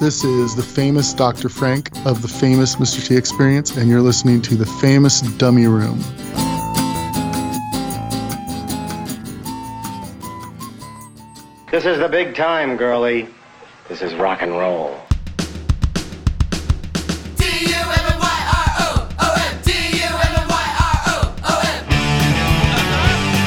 [0.00, 1.48] This is the famous Dr.
[1.48, 3.04] Frank of the famous Mr.
[3.04, 5.98] T Experience, and you're listening to the famous Dummy Room.
[11.72, 13.26] This is the big time, girlie.
[13.88, 15.00] This is rock and roll.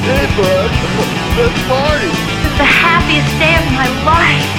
[0.04, 0.72] Hey, bud,
[1.38, 2.08] let's party.
[2.08, 4.52] This is the happiest day of my life.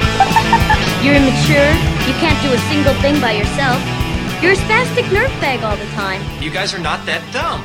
[1.04, 1.68] You're immature.
[2.08, 3.78] You can't do a single thing by yourself.
[4.42, 6.22] You're a spastic nerve bag all the time.
[6.42, 7.62] You guys are not that dumb.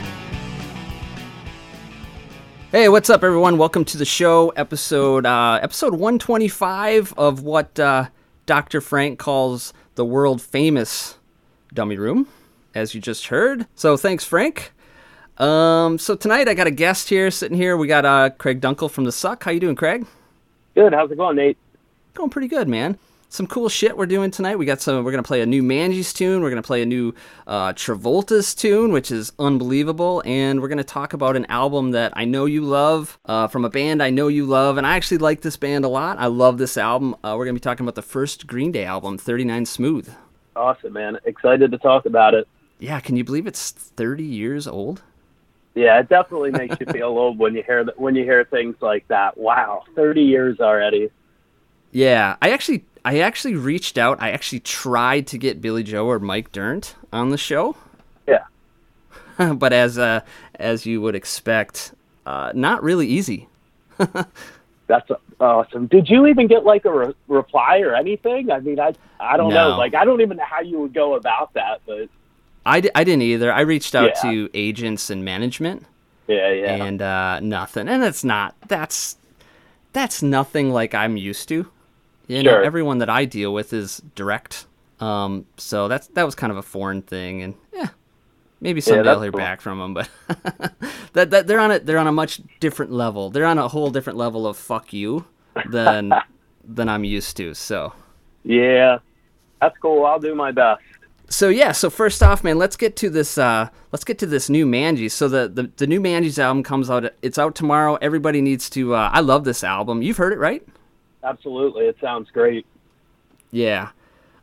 [2.70, 3.58] Hey, what's up, everyone?
[3.58, 8.10] Welcome to the show, episode uh, episode 125 of what uh,
[8.46, 8.82] Dr.
[8.82, 11.18] Frank calls the world famous
[11.74, 12.28] dummy room,
[12.76, 13.68] as you just heard.
[13.74, 14.74] So, thanks, Frank.
[15.38, 17.78] Um, so tonight I got a guest here sitting here.
[17.78, 19.46] We got uh, Craig Dunkel from the Suck.
[19.46, 20.06] How you doing, Craig?
[20.76, 20.92] Good.
[20.92, 21.58] How's it going, Nate?
[22.16, 23.00] Going pretty good, man.
[23.32, 24.58] Some cool shit we're doing tonight.
[24.58, 25.06] We got some.
[25.06, 26.42] We're gonna play a new Manges tune.
[26.42, 27.14] We're gonna play a new
[27.46, 30.24] uh, Travolta's tune, which is unbelievable.
[30.26, 33.70] And we're gonna talk about an album that I know you love uh, from a
[33.70, 36.18] band I know you love, and I actually like this band a lot.
[36.18, 37.14] I love this album.
[37.24, 40.12] Uh, we're gonna be talking about the first Green Day album, 39 Smooth.
[40.56, 41.20] Awesome, man.
[41.26, 42.48] Excited to talk about it.
[42.80, 45.04] Yeah, can you believe it's 30 years old?
[45.76, 49.08] Yeah, it definitely makes you feel old when you hear when you hear things like
[49.10, 49.38] that.
[49.38, 51.12] Wow, thirty years already.
[51.92, 54.22] Yeah, I actually I actually reached out.
[54.22, 57.76] I actually tried to get Billie Joe or Mike Dirnt on the show.
[58.28, 58.44] Yeah.
[59.56, 60.22] but as uh,
[60.56, 61.94] as you would expect,
[62.26, 63.48] uh, not really easy.
[64.88, 65.10] That's
[65.40, 65.86] awesome.
[65.88, 68.52] Did you even get like a re- reply or anything?
[68.52, 69.72] I mean, I I don't No.
[69.72, 69.78] know.
[69.78, 71.82] Like, I don't even know how you would go about that.
[71.86, 72.10] But
[72.66, 73.52] I, I didn't either.
[73.52, 74.32] I reached out Yeah.
[74.32, 75.86] to agents and management,
[76.28, 77.88] yeah, yeah, and uh, nothing.
[77.88, 79.16] And it's not that's
[79.94, 81.68] that's nothing like I'm used to.
[82.30, 82.64] You know, Sure.
[82.64, 84.66] everyone that I deal with is direct.
[85.02, 87.88] Um, so that's that was kind of a foreign thing, and yeah,
[88.62, 89.40] maybe someday that's I'll hear cool.
[89.40, 89.94] back from them.
[89.96, 90.10] But
[91.14, 93.30] that, that they're on a they're on a much different level.
[93.30, 95.26] They're on a whole different level of fuck you
[95.70, 96.14] than
[96.64, 97.54] than I'm used to.
[97.54, 97.94] So
[98.44, 99.00] yeah.
[99.62, 100.06] That's cool.
[100.06, 100.82] I'll do my best.
[101.28, 103.38] so yeah, so first off, man, let's get to this.
[103.38, 105.14] Uh, let's get to this new Manges.
[105.14, 107.12] So the, the the new Manges album comes out.
[107.22, 107.98] It's out tomorrow.
[108.02, 108.96] Everybody needs to.
[108.96, 110.02] Uh, I love this album.
[110.02, 110.66] You've heard it, right?
[111.24, 112.66] Absolutely, it sounds great.
[113.52, 113.90] Yeah.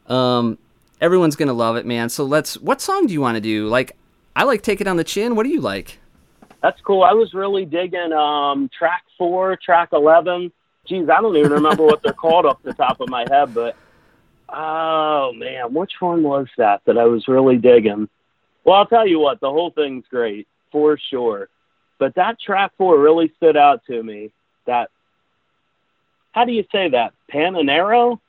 [0.06, 0.58] Um,
[1.00, 2.08] everyone's gonna love it, man.
[2.08, 2.58] So let's.
[2.58, 3.68] What song do you want to do?
[3.68, 3.96] Like,
[4.34, 5.98] I like "Take It on the Chin." What do you like?
[6.62, 7.02] That's cool.
[7.02, 10.52] I was really digging um, track four, track eleven.
[10.86, 13.76] Geez, I don't even remember what they're called off the top of my head, but
[14.48, 18.08] oh man, which one was that that I was really digging?
[18.64, 21.48] Well, I'll tell you what, the whole thing's great for sure,
[21.98, 24.32] but that track four really stood out to me.
[24.66, 24.90] That
[26.36, 27.14] how do you say that?
[27.32, 28.20] Pananero?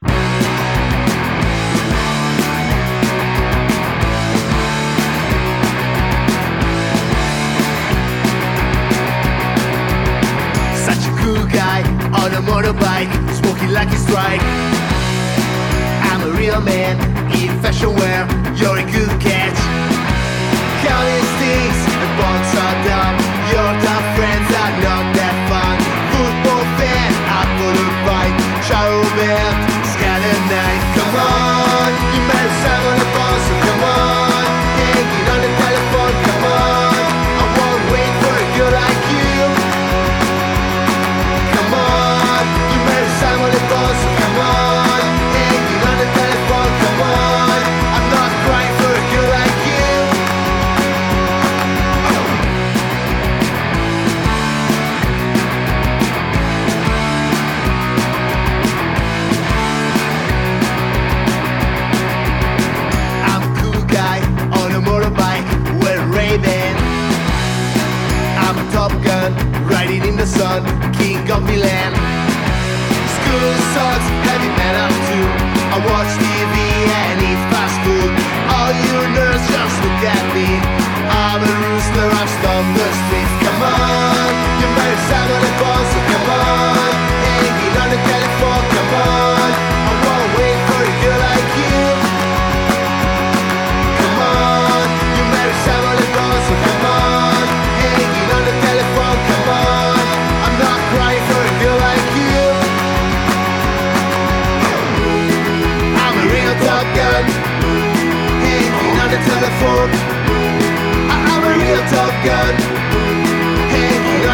[10.87, 11.83] Such a cool guy
[12.15, 14.39] on a motorbike, smoking like a strike.
[16.07, 16.95] I'm a real man
[17.35, 18.23] in fashion wear,
[18.55, 19.59] you're a good catch.
[20.79, 23.16] Counting sticks and bonds are dumb,
[29.17, 29.56] shower
[70.07, 70.63] in the sun,
[70.93, 71.91] king of Milan.
[73.17, 75.27] School sucks, heavy metal too.
[75.75, 76.55] I watch TV
[77.03, 78.11] and eat fast food.
[78.55, 80.47] All you nerds just look at me.
[81.11, 83.35] I'm a rooster, I'm stomped the streets.
[83.43, 86.06] Come on, you better sound on the phone,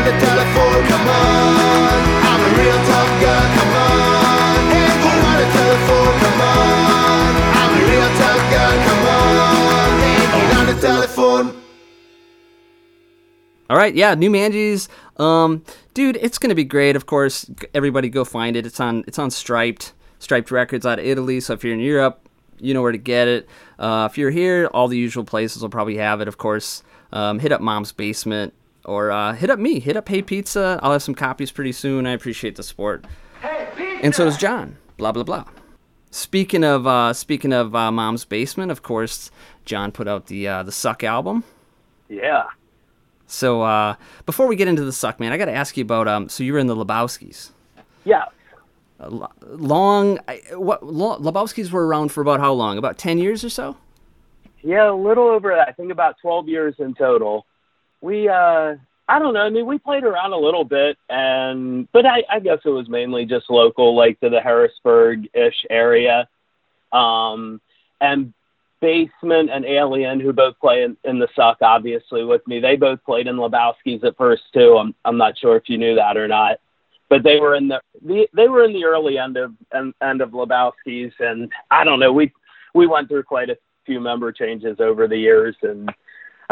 [0.04, 2.04] On the telephone, come on.
[2.28, 4.68] I'm a real tough guy, come on.
[4.76, 7.32] Everyone on the telephone, come on.
[7.56, 10.02] I'm a real tough guy, come on.
[10.04, 11.64] Everyone on the telephone.
[13.70, 14.90] All right, yeah, new Manges.
[15.16, 15.64] Um,
[15.94, 16.98] dude, it's gonna be great.
[16.98, 18.66] Of course, everybody go find it.
[18.66, 21.40] It's on it's on Striped Striped Records out of Italy.
[21.40, 22.28] So if you're in Europe,
[22.60, 23.48] you know where to get it.
[23.80, 26.28] Uh, if you're here, all the usual places will probably have it.
[26.28, 26.84] Of course,
[27.14, 28.54] um, hit up Mom's Basement
[28.86, 29.80] or uh, hit up me.
[29.80, 30.80] Hit up Hey Pizza.
[30.82, 32.06] I'll have some copies pretty soon.
[32.06, 33.06] I appreciate the support.
[33.42, 34.06] Hey Pizza.
[34.06, 34.78] And so does John.
[34.98, 35.46] Blah blah blah.
[36.12, 39.32] Speaking of uh, speaking of uh, Mom's Basement, of course,
[39.66, 41.44] John put out the uh, the Suck album.
[42.10, 42.46] Yeah.
[43.26, 43.96] So uh,
[44.26, 46.08] before we get into the suck, man, I got to ask you about.
[46.08, 47.52] Um, so you were in the Lebowski's.
[48.04, 48.26] Yeah.
[49.00, 50.20] Long,
[50.54, 52.78] what lo, Lebowski's were around for about how long?
[52.78, 53.76] About ten years or so.
[54.64, 57.46] Yeah, a little over I think about 12 years in total.
[58.04, 58.76] We uh
[59.08, 62.42] I don't know, I mean we played around a little bit and but I I
[62.42, 66.28] guess it was mainly just local like to the Harrisburg-ish area.
[66.92, 67.62] Um
[68.02, 68.34] and
[68.82, 72.60] Basement and Alien who both play in, in the Suck obviously with me.
[72.60, 74.76] They both played in Lebowski's at first too.
[74.78, 76.60] I'm I'm not sure if you knew that or not.
[77.08, 80.20] But they were in the, the they were in the early end of end, end
[80.20, 82.34] of Lebowski's and I don't know, we
[82.74, 85.90] we went through quite a few member changes over the years and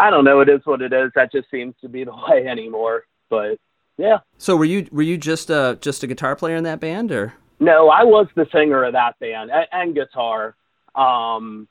[0.01, 1.12] I don't know, it is what it is.
[1.13, 3.03] That just seems to be the way anymore.
[3.30, 3.59] But
[3.98, 4.19] yeah.
[4.39, 7.33] So were you were you just a just a guitar player in that band, or
[7.59, 10.56] No, I was the singer of that band and, and guitar.
[10.95, 11.68] Um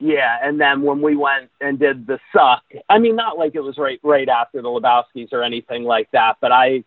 [0.00, 3.60] yeah, and then when we went and did the suck, I mean not like it
[3.60, 6.82] was right right after the Lebowski's or anything like that, but I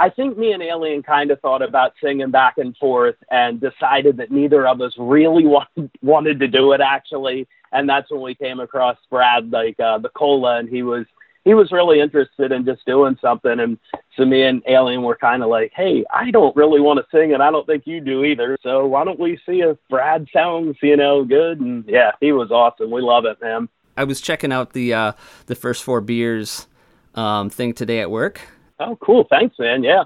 [0.00, 4.16] I think me and Alien kind of thought about singing back and forth and decided
[4.16, 7.46] that neither of us really wanted, wanted to do it actually.
[7.70, 11.04] And that's when we came across Brad, like uh, the cola, and he was
[11.44, 13.60] he was really interested in just doing something.
[13.60, 13.78] And
[14.16, 17.32] so me and Alien were kind of like, hey, I don't really want to sing,
[17.34, 18.56] and I don't think you do either.
[18.62, 21.60] So why don't we see if Brad sounds, you know, good?
[21.60, 22.90] And yeah, he was awesome.
[22.90, 23.68] We love it, man.
[23.96, 25.12] I was checking out the uh,
[25.46, 26.66] the first four beers
[27.14, 28.40] um, thing today at work.
[28.80, 29.26] Oh, cool.
[29.28, 29.84] Thanks, man.
[29.84, 30.04] Yeah.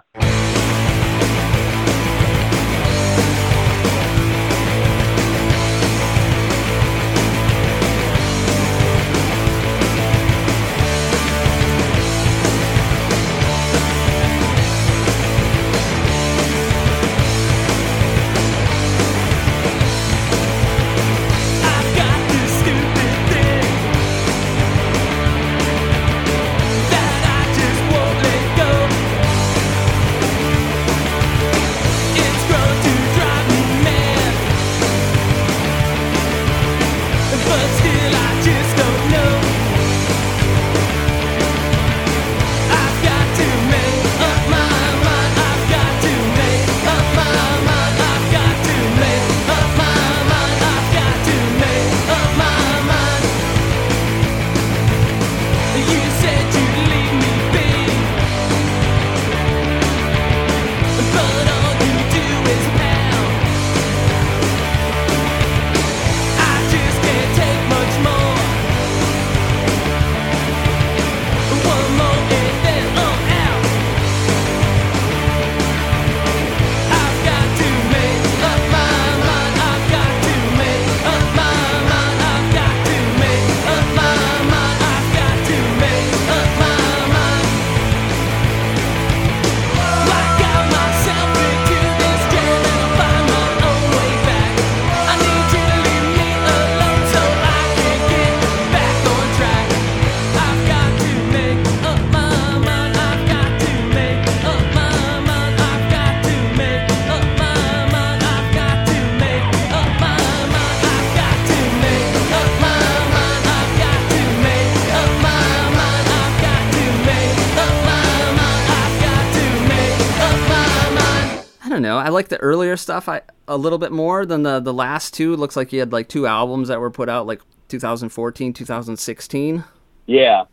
[122.04, 125.32] I like the earlier stuff I, a little bit more than the the last two.
[125.32, 129.64] It looks like you had like two albums that were put out like 2014, 2016.
[130.04, 130.44] Yeah,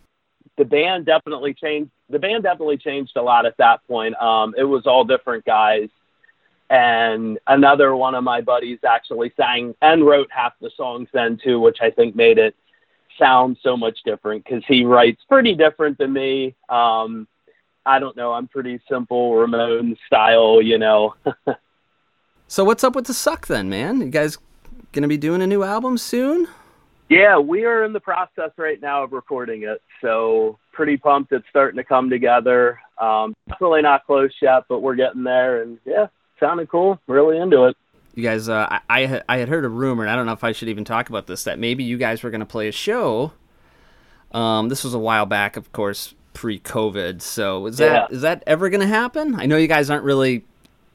[0.58, 1.92] the band definitely changed.
[2.10, 4.16] The band definitely changed a lot at that point.
[4.16, 5.90] Um, it was all different guys,
[6.70, 11.60] and another one of my buddies actually sang and wrote half the songs then too,
[11.60, 12.56] which I think made it
[13.20, 16.56] sound so much different because he writes pretty different than me.
[16.70, 17.28] Um,
[17.86, 18.32] I don't know.
[18.34, 21.16] I'm pretty simple Ramon style, you know.
[22.52, 24.02] So what's up with the suck then, man?
[24.02, 24.38] You guys
[24.92, 26.50] gonna be doing a new album soon?
[27.08, 29.82] Yeah, we are in the process right now of recording it.
[30.02, 31.32] So pretty pumped.
[31.32, 32.78] It's starting to come together.
[32.98, 35.62] Um, definitely not close yet, but we're getting there.
[35.62, 36.08] And yeah,
[36.42, 37.00] sounding cool.
[37.08, 37.78] Really into it.
[38.16, 40.34] You guys, uh, I I had, I had heard a rumor, and I don't know
[40.34, 42.74] if I should even talk about this, that maybe you guys were gonna play a
[42.74, 43.32] show.
[44.34, 46.16] Um, this was a while back, of course.
[46.34, 47.22] pre-COVID.
[47.22, 49.36] So is that is that ever going to happen?
[49.36, 50.44] I know you guys aren't really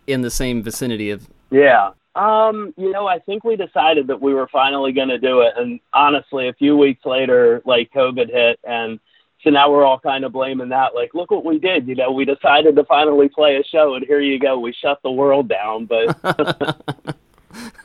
[0.07, 1.29] in the same vicinity of.
[1.51, 1.91] Yeah.
[2.15, 5.53] Um, you know, I think we decided that we were finally going to do it.
[5.57, 8.59] And honestly, a few weeks later, like COVID hit.
[8.65, 8.99] And
[9.45, 10.95] so now we're all kind of blaming that.
[10.95, 11.87] Like, look what we did.
[11.87, 13.95] You know, we decided to finally play a show.
[13.95, 14.59] And here you go.
[14.59, 15.85] We shut the world down.
[15.85, 16.17] But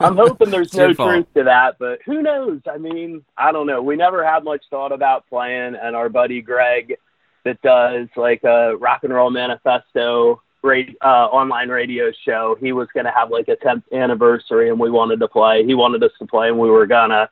[0.00, 1.10] I'm hoping there's no fault.
[1.10, 1.78] truth to that.
[1.78, 2.62] But who knows?
[2.72, 3.82] I mean, I don't know.
[3.82, 5.74] We never had much thought about playing.
[5.74, 6.96] And our buddy Greg,
[7.44, 12.56] that does like a rock and roll manifesto radio, uh, online radio show.
[12.60, 15.64] He was going to have like a 10th anniversary and we wanted to play.
[15.64, 17.28] He wanted us to play and we were gonna,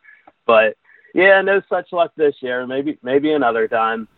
[0.47, 0.77] but
[1.15, 2.67] yeah, no such luck this year.
[2.67, 4.09] Maybe, maybe another time.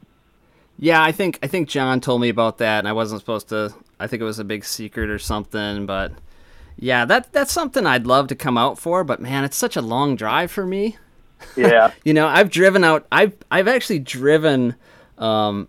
[0.79, 3.73] Yeah, I think I think John told me about that, and I wasn't supposed to.
[4.01, 6.13] I think it was a big secret or something, but
[6.77, 9.05] yeah, that that's something I'd love to come out for.
[9.05, 10.97] But man, it's such a long drive for me.
[11.57, 11.93] Yeah.
[12.05, 13.07] You know, I've driven out.
[13.13, 14.75] I've I've actually driven
[15.19, 15.69] um,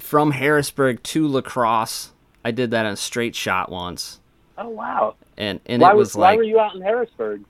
[0.00, 2.12] from Harrisburg to La Crosse.
[2.44, 4.20] I did that in a straight shot once,
[4.58, 5.14] oh, wow.
[5.36, 7.44] and and why it was was, why were you out in Harrisburg?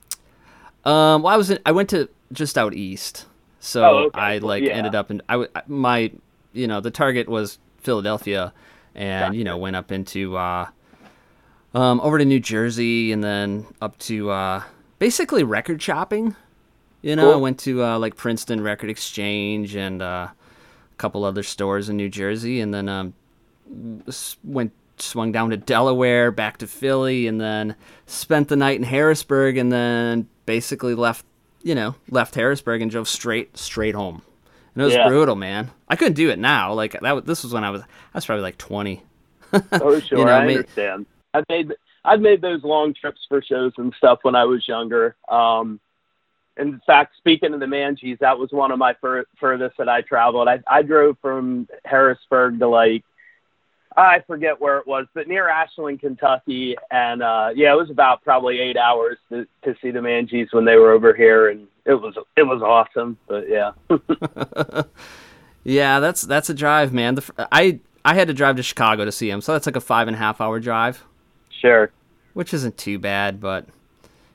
[0.83, 3.25] Um, well, I was in, I went to just out east,
[3.59, 4.19] so Oh, okay.
[4.19, 4.71] I like Yeah.
[4.73, 6.11] ended up in I my
[6.53, 8.51] you know the target was Philadelphia,
[8.95, 10.67] and you know went up into uh,
[11.73, 14.63] um over to New Jersey and then up to uh
[14.99, 16.35] basically record shopping.
[17.01, 20.27] You know, I went to uh, like Princeton Record Exchange and uh,
[21.01, 23.13] couple other stores in New Jersey, and then um
[24.43, 29.57] went swung down to Delaware, back to Philly, and then spent the night in Harrisburg,
[29.57, 31.25] and then basically left,
[31.63, 34.21] you know, left Harrisburg and drove straight straight home.
[34.75, 35.07] And it was Yeah.
[35.07, 35.71] brutal, man.
[35.89, 36.73] I couldn't do it now.
[36.73, 37.15] Like that.
[37.15, 39.03] was- This was when I was I was probably like twenty.
[39.53, 40.17] Oh, sure.
[40.25, 41.05] know, I understand.
[41.33, 41.73] I've made
[42.05, 45.15] I've made those long trips for shows and stuff when I was younger.
[45.29, 45.79] Um,
[46.57, 50.01] in fact, speaking of the Manges, that was one of my fur- furthest that I
[50.01, 50.47] traveled.
[50.47, 53.03] I, I drove from Harrisburg to like
[53.95, 58.23] I forget where it was, but near Ashland, Kentucky, and uh, yeah, it was about
[58.23, 61.95] probably eight hours to, to see the Manges when they were over here, and it
[61.95, 63.17] was it was awesome.
[63.27, 63.71] But yeah,
[65.63, 67.15] Yeah, that's that's a drive, man.
[67.15, 69.81] The, I I had to drive to Chicago to see him, so that's like a
[69.81, 71.03] five and a half hour drive,
[71.49, 71.91] sure.
[72.33, 73.39] which isn't too bad.
[73.39, 73.67] But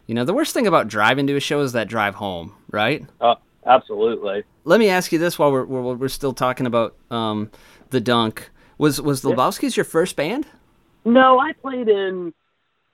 [0.07, 3.05] you know, the worst thing about driving to a show is that drive home, right?
[3.21, 3.35] Uh,
[3.67, 4.45] absolutely.
[4.65, 7.51] Let me ask you this while we're we're, we're still talking about um,
[7.91, 8.51] the dunk.
[8.79, 10.47] Was was the Lebowski's your first band?
[11.05, 12.33] No, I played in.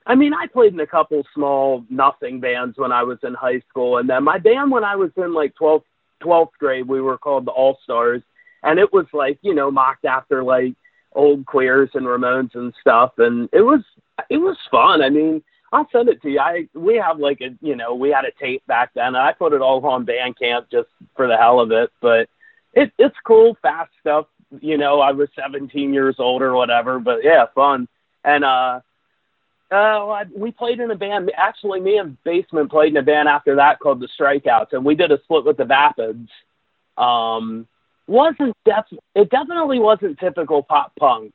[0.07, 3.61] I mean, I played in a couple small nothing bands when I was in high
[3.69, 5.85] school, and then my band when I was in like 12th
[6.23, 8.23] 12th grade, we were called the All Stars,
[8.63, 10.75] and it was like you know mocked after like
[11.15, 13.83] old Queers and Ramones and stuff, and it was
[14.31, 15.03] it was fun.
[15.03, 15.43] I mean,
[15.73, 16.39] I'll send it to you.
[16.39, 19.17] I we have like a you know we had a tape back then.
[19.17, 22.29] I put it all on Bandcamp just for the hell of it, but
[22.75, 24.27] it it's cool, fast stuff.
[24.61, 27.89] You know, I was 17 years old or whatever, but yeah, fun.
[28.23, 28.81] And uh,
[29.73, 31.33] uh, I, we played in a band.
[31.35, 34.95] Actually, me and Basement played in a band after that called the Strikeouts, and we
[34.95, 36.29] did a split with the Vapids.
[37.03, 37.67] Um,
[38.07, 41.35] wasn't def- it definitely wasn't typical pop punk.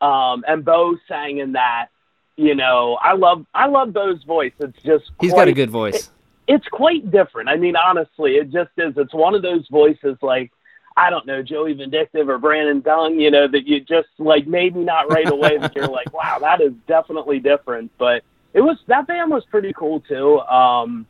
[0.00, 1.88] Um, and Bo sang in that.
[2.36, 4.52] You know, I love I love Bo's voice.
[4.58, 6.10] It's just He's quite, got a good voice.
[6.46, 7.48] it's quite different.
[7.48, 8.94] I mean, honestly, it just is.
[8.96, 10.52] It's one of those voices like
[10.96, 14.80] I don't know, Joey Vindictive or Brandon Dung, you know, that you just like maybe
[14.80, 17.90] not right away, but you're like, wow, that is definitely different.
[17.98, 18.22] But
[18.54, 20.40] it was that band was pretty cool too.
[20.40, 21.06] Um,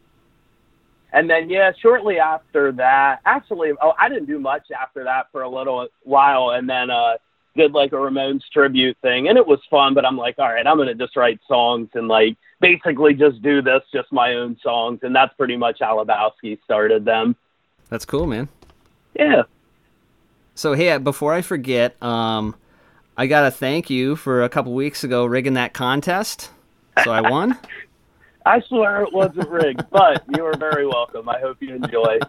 [1.13, 5.43] and then yeah, shortly after that, actually, oh, I didn't do much after that for
[5.43, 7.15] a little while, and then uh,
[7.57, 9.95] did like a Ramones tribute thing, and it was fun.
[9.95, 13.63] But I'm like, all right, I'm gonna just write songs and like basically just do
[13.63, 17.37] this, just my own songs, and that's pretty much how Lebowski started them.
[17.89, 18.49] That's cool, man.
[19.15, 19.43] Yeah.
[20.55, 22.55] So hey, before I forget, um,
[23.17, 26.51] I gotta thank you for a couple weeks ago rigging that contest.
[27.05, 27.59] So I won.
[28.47, 31.29] I swear it wasn't rigged, but you are very welcome.
[31.29, 32.21] I hope you enjoy.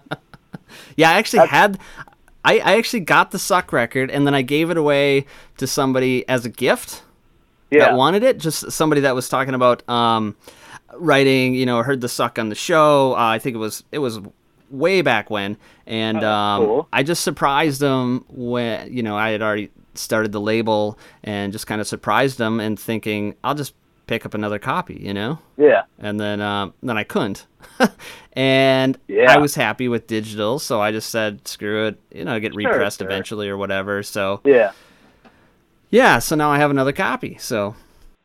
[0.96, 1.80] Yeah, I actually had.
[2.48, 5.26] I, I actually got the suck record and then I gave it away
[5.58, 7.04] to somebody as a gift
[7.72, 7.80] Yeah.
[7.86, 8.38] that wanted it.
[8.40, 10.36] Just somebody that was talking about um,
[10.96, 11.54] writing.
[11.56, 13.14] You know, heard the suck on the show.
[13.14, 14.20] Uh, I think it was it was
[14.70, 16.88] way back when, and Oh, um, cool.
[16.92, 21.66] I just surprised them when you know I had already started the label and just
[21.68, 23.74] kind of surprised them and thinking I'll just
[24.08, 25.00] pick up another copy.
[25.02, 25.84] You know Yeah.
[26.00, 27.46] and then um, then I couldn't.
[28.34, 29.32] and Yeah.
[29.34, 32.58] I was happy with digital, so I just said, screw it, you know, get Sure,
[32.72, 33.08] repressed sure.
[33.08, 34.02] eventually or whatever.
[34.04, 34.72] So Yeah.
[35.90, 37.38] yeah, so now I have another copy.
[37.40, 37.76] So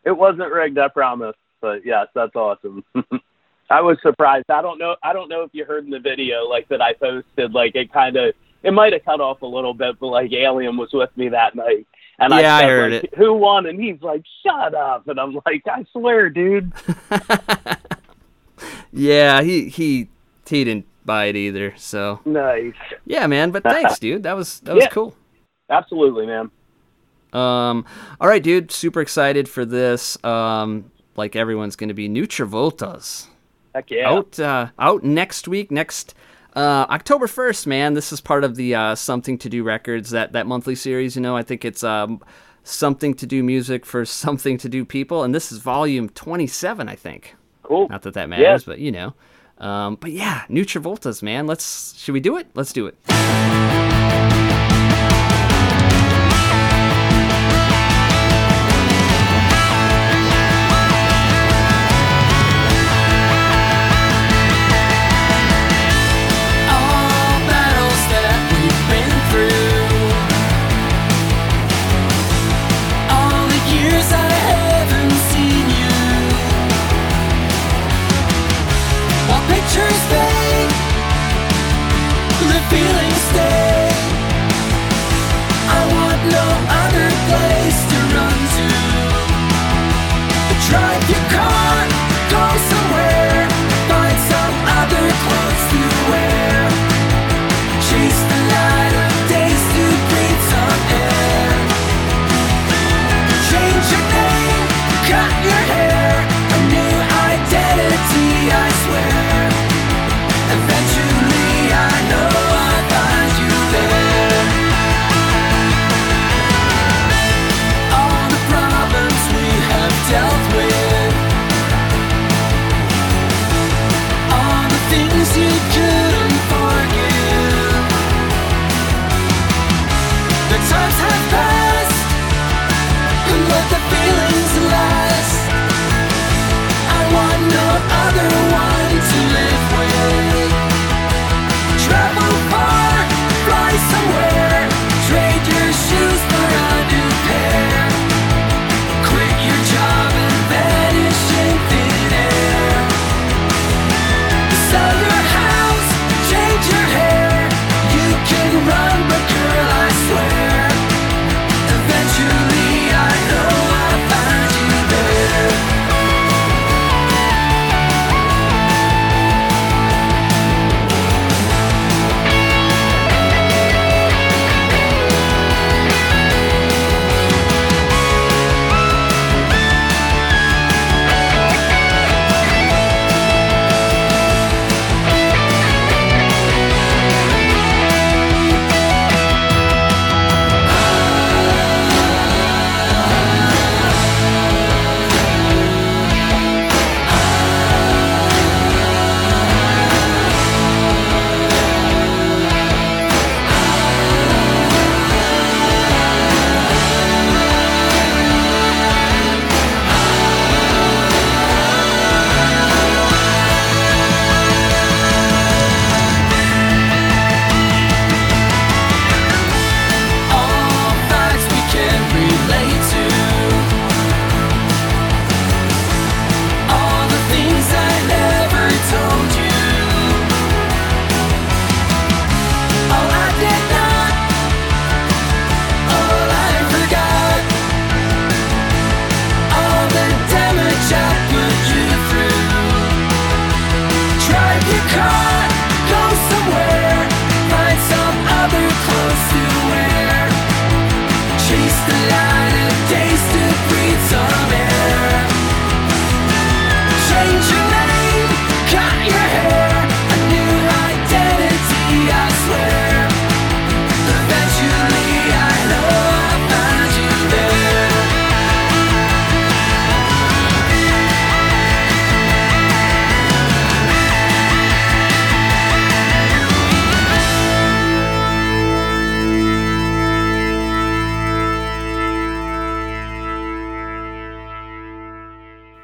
[0.05, 1.37] It wasn't rigged, I promise.
[1.61, 2.85] But yes, that's awesome.
[3.71, 4.51] I was surprised.
[4.51, 6.93] I don't know I don't know if you heard in the video like that I
[6.95, 10.33] posted like it kind of it might have cut off a little bit, but like
[10.33, 11.87] Alien was with me that night.
[12.19, 13.15] And Yeah, I said, heard like, it.
[13.17, 13.67] Who won?
[13.67, 16.73] And he's like, "Shut up!" And I'm like, "I swear, dude."
[18.93, 20.09] Yeah, he he
[20.47, 21.75] he didn't buy it either.
[21.77, 22.75] So nice.
[23.07, 23.51] yeah, man.
[23.51, 24.23] But thanks, dude.
[24.23, 24.91] That was that was Yeah.
[24.91, 25.15] cool.
[25.71, 26.51] Absolutely, man.
[27.33, 27.87] Um,
[28.21, 28.71] all right, dude.
[28.71, 30.23] Super excited for this.
[30.23, 33.27] Um, like everyone's going to be new Travoltas
[33.75, 34.11] Heck yeah.
[34.11, 36.15] out uh, out next week, next
[36.55, 37.67] uh, October first.
[37.67, 41.17] Man, this is part of the uh, Something to Do Records that that monthly series.
[41.17, 42.21] You know, I think it's um,
[42.65, 46.89] something to do music for something to do people, and this is volume twenty seven.
[46.89, 47.37] I think.
[47.63, 47.89] Cool.
[47.89, 49.15] Not that that matters, but you know.
[49.59, 51.47] Um, but yeah, new Travoltas, man.
[51.47, 52.49] Let's should we do it?
[52.55, 53.92] Let's do it.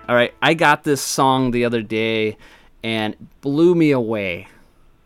[0.08, 2.36] All right, I got this song the other day
[2.82, 4.48] and blew me away.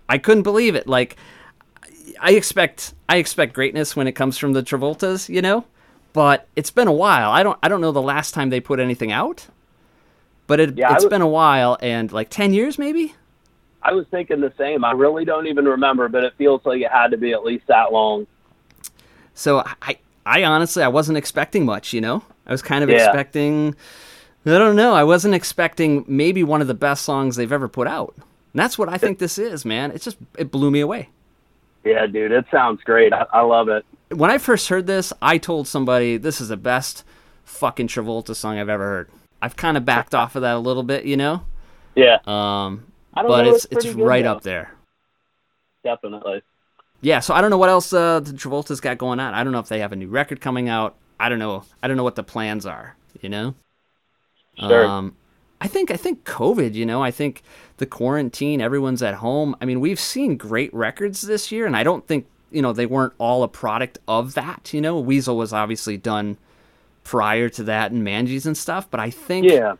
[0.08, 0.86] I couldn't believe it.
[0.86, 1.16] Like
[2.20, 5.64] I expect I expect greatness when it comes from the Travoltas, you know?
[6.12, 7.30] But it's been a while.
[7.30, 9.46] I don't I don't know the last time they put anything out.
[10.46, 13.14] But it, Yeah, it's would- been a while and like 10 years maybe?
[13.84, 14.84] I was thinking the same.
[14.84, 17.66] I really don't even remember, but it feels like it had to be at least
[17.66, 18.28] that long.
[19.34, 21.92] So I, I honestly, I wasn't expecting much.
[21.92, 22.98] You know, I was kind of Yeah.
[23.06, 23.74] expecting.
[24.44, 24.92] I don't know.
[24.94, 28.14] I wasn't expecting maybe one of the best songs they've ever put out.
[28.16, 28.24] And
[28.60, 29.92] that's what I think this is, man.
[29.92, 31.08] It just it blew me away.
[31.84, 33.12] Yeah, dude, it sounds great.
[33.12, 33.84] I, I love it.
[34.10, 37.04] When I first heard this, I told somebody this is the best
[37.44, 39.08] fucking Travolta song I've ever heard.
[39.40, 41.44] I've kind of backed off of that a little bit, you know.
[41.94, 43.54] Yeah, Um, I don't but know.
[43.54, 44.32] it's it's good, right though.
[44.32, 44.72] up there.
[45.84, 46.42] Definitely.
[47.00, 49.34] Yeah, so I don't know what else uh, the Travolta's got going on.
[49.34, 50.94] I don't know if they have a new record coming out.
[51.18, 51.64] I don't know.
[51.82, 52.96] I don't know what the plans are.
[53.20, 53.54] You know.
[54.68, 54.86] Sure.
[54.86, 55.16] Um,
[55.60, 56.74] I think I think COVID.
[56.74, 57.42] You know, I think
[57.76, 58.60] the quarantine.
[58.60, 59.54] Everyone's at home.
[59.60, 62.86] I mean, we've seen great records this year, and I don't think you know they
[62.86, 64.72] weren't all a product of that.
[64.74, 66.36] You know, Weasel was obviously done
[67.04, 69.74] prior to that and Manges and stuff, but I think Yeah.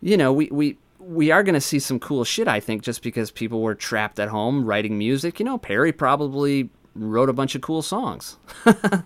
[0.00, 2.46] you know, we we we are going to see some cool shit.
[2.48, 5.38] I think just because people were trapped at home writing music.
[5.38, 8.36] You know, Perry probably wrote a bunch of cool songs,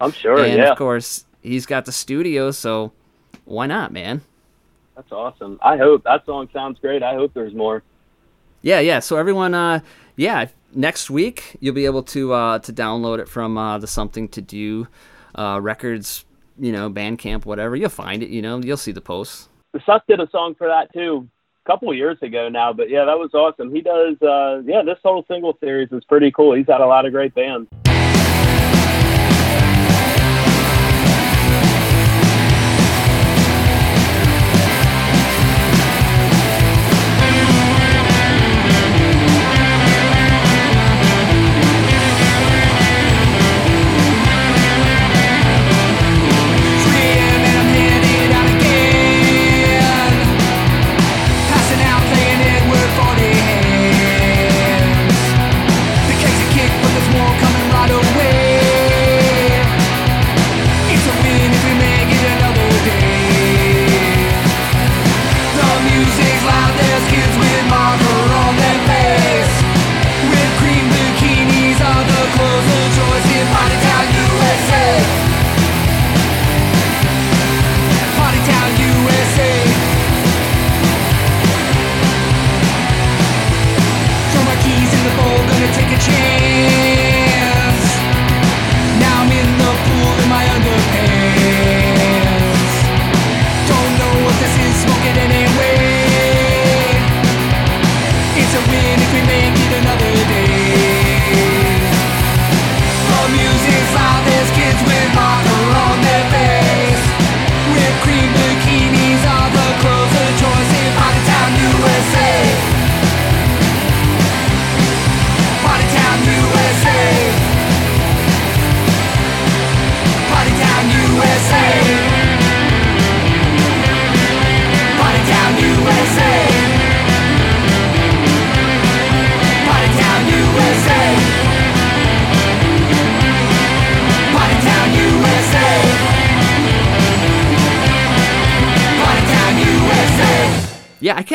[0.01, 0.39] I'm sure.
[0.45, 0.71] and yeah.
[0.73, 2.93] of course he's got the studio, so
[3.45, 4.23] why not, man?
[4.97, 5.59] That's awesome.
[5.63, 7.03] I hope that song sounds great.
[7.03, 7.83] I hope there's more.
[8.63, 9.01] Yeah, yeah.
[9.01, 9.81] So everyone, uh,
[10.17, 14.29] yeah, next week you'll be able to uh, to download it from uh, the Something
[14.29, 14.89] to Do
[15.35, 16.25] uh, Records,
[16.59, 17.77] you know, Bandcamp, whatever.
[17.77, 18.31] You'll find it.
[18.31, 19.49] You know, you'll see the posts.
[19.73, 21.29] The Suck did a song for that too,
[21.65, 22.73] a couple of years ago now.
[22.73, 23.75] But yeah, that was awesome.
[23.75, 24.17] He does.
[24.23, 26.55] Uh, yeah, this whole single series is pretty cool.
[26.55, 27.69] He's had a lot of great bands.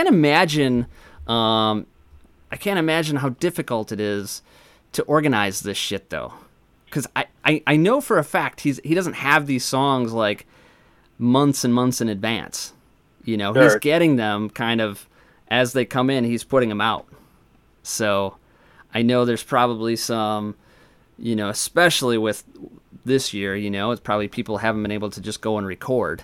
[0.09, 0.87] Can't imagine.
[1.27, 1.85] Um,
[2.51, 4.41] I can't imagine how difficult it is
[4.93, 6.33] to organize this shit though,
[6.85, 10.47] because I, I I know for a fact he's he doesn't have these songs like
[11.19, 12.73] months and months in advance.
[13.23, 15.07] You know, he's getting them kind of
[15.49, 16.23] as they come in.
[16.23, 17.05] He's putting them out.
[17.83, 18.37] So
[18.93, 20.55] I know there's probably some,
[21.19, 22.43] you know, especially with
[23.05, 23.55] this year.
[23.55, 26.23] You know, it's probably people haven't been able to just go and record.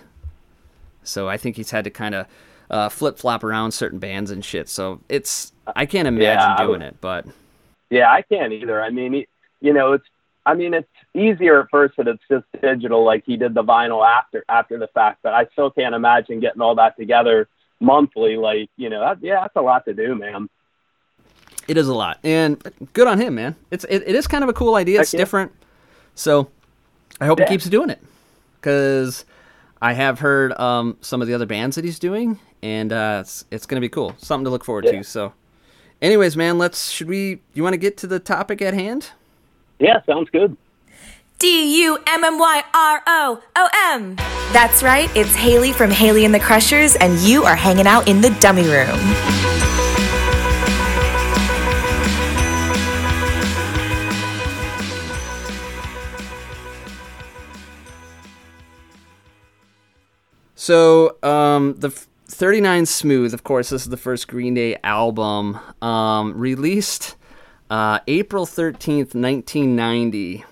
[1.04, 2.26] So I think he's had to kind of
[2.70, 4.68] uh, flip flop around certain bands and shit.
[4.68, 7.26] So it's I can't imagine Yeah, doing it, but
[7.90, 8.82] Yeah, I can't either.
[8.82, 9.24] I mean,
[9.60, 10.04] you know, it's.
[10.44, 14.06] I mean, it's easier at first that it's just digital, like he did the vinyl
[14.06, 15.18] after after the fact.
[15.24, 17.48] But I still can't imagine getting all that together
[17.80, 18.36] monthly.
[18.36, 20.48] Like, you know, that, yeah, that's a lot to do, man.
[21.66, 22.20] it is a lot.
[22.22, 23.56] And good on him, man.
[23.72, 25.00] It's it, it is kind of a cool idea.
[25.00, 25.50] It's different.
[26.14, 26.48] So
[27.20, 27.46] I hope Yeah.
[27.46, 28.00] he keeps doing it
[28.60, 29.24] because
[29.86, 33.44] I have heard um, some of the other bands that he's doing, and uh, it's
[33.52, 34.16] it's gonna be cool.
[34.18, 34.92] Something to look forward Yeah.
[34.98, 35.04] to.
[35.04, 35.32] So,
[36.02, 37.38] anyways, man, let's should we?
[37.54, 39.10] You want to get to the topic at hand?
[39.78, 40.56] Yeah, sounds good.
[41.38, 44.16] D U M M Y R O O M.
[44.52, 48.20] That's right, it's Hayley from Hayley and the Crushers, and you are hanging out in
[48.20, 48.98] the dummy room.
[60.66, 65.60] So, um, the f- 39 Smooth, of course, this is the first Green Day album,
[65.80, 67.14] um, released
[67.70, 70.44] uh, April 13th, 1990.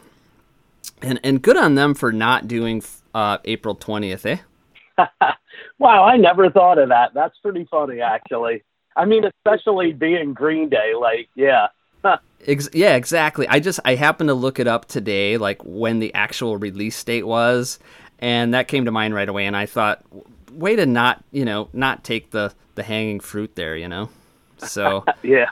[1.03, 2.81] And, and good on them for not doing
[3.13, 5.03] uh, April 20th, eh?
[5.81, 7.13] Wow, I never thought of that.
[7.15, 8.63] That's pretty funny, actually.
[8.95, 10.93] I mean, especially being Green Day.
[10.97, 11.67] Like, yeah.
[12.47, 13.49] Ex- yeah, exactly.
[13.49, 17.27] I just I happened to look it up today, like when the actual release date
[17.27, 17.81] was,
[18.19, 19.47] and that came to mind right away.
[19.47, 20.05] And I thought,
[20.53, 24.11] way to not you know not take the the hanging fruit there, you know.
[24.59, 25.51] So yeah.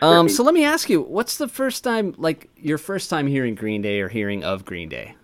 [0.00, 3.54] um, so let me ask you, what's the first time like your first time hearing
[3.54, 5.14] Green Day or hearing of Green Day?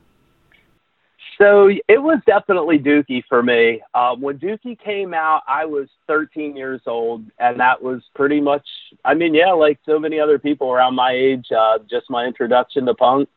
[1.42, 3.80] So it was definitely Dookie for me.
[3.94, 8.64] Um, when Dookie came out, I was 13 years old, and that was pretty much,
[9.04, 12.86] I mean, yeah, like so many other people around my age, uh, just my introduction
[12.86, 13.28] to punk.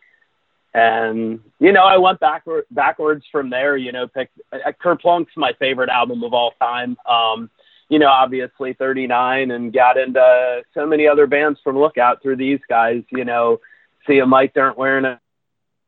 [0.75, 5.53] And, you know, I went backward, backwards from there, you know, picked, uh, Kerplunk's my
[5.57, 6.97] favorite album of all time.
[7.07, 7.49] Um,
[7.87, 12.59] you know, obviously 39 and got into so many other bands from Lookout through these
[12.67, 13.61] guys, you know,
[14.05, 15.19] see a Mike Dirnt wearing a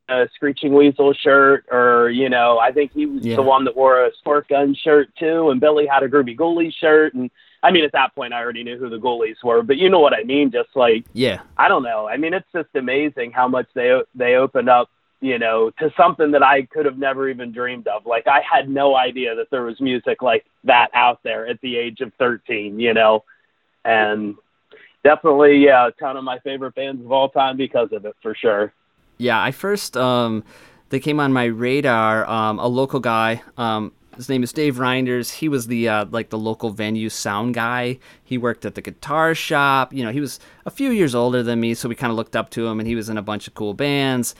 [0.09, 3.35] a Screeching Weasel shirt, or you know, I think he was Yeah.
[3.35, 7.13] the one that wore a Squirtgun shirt too, and Billy had a Groovy Ghoulies shirt,
[7.13, 7.29] and
[7.63, 9.99] I mean, at that point, I already knew who the Ghoulies were, but you know
[9.99, 13.47] what I mean, just like Yeah, I don't know, I mean, it's just amazing how
[13.47, 14.89] much they they opened up,
[15.21, 18.05] you know, to something that I could have never even dreamed of.
[18.05, 21.77] Like I had no idea that there was music like that out there at the
[21.77, 23.23] age of 13, you know,
[23.83, 24.35] and
[25.03, 28.35] definitely, yeah, a ton of my favorite bands of all time because of it, for
[28.35, 28.73] sure.
[29.17, 29.41] yeah.
[29.41, 30.43] I first um,
[30.89, 32.29] they came on my radar.
[32.29, 33.41] Um, a local guy.
[33.57, 35.31] Um, his name is Dave Reinders.
[35.35, 37.99] He was the uh, like the local venue sound guy.
[38.23, 39.93] He worked at the guitar shop.
[39.93, 42.35] You know, he was a few years older than me, so we kind of looked
[42.35, 42.79] up to him.
[42.79, 44.35] And he was in a bunch of cool bands.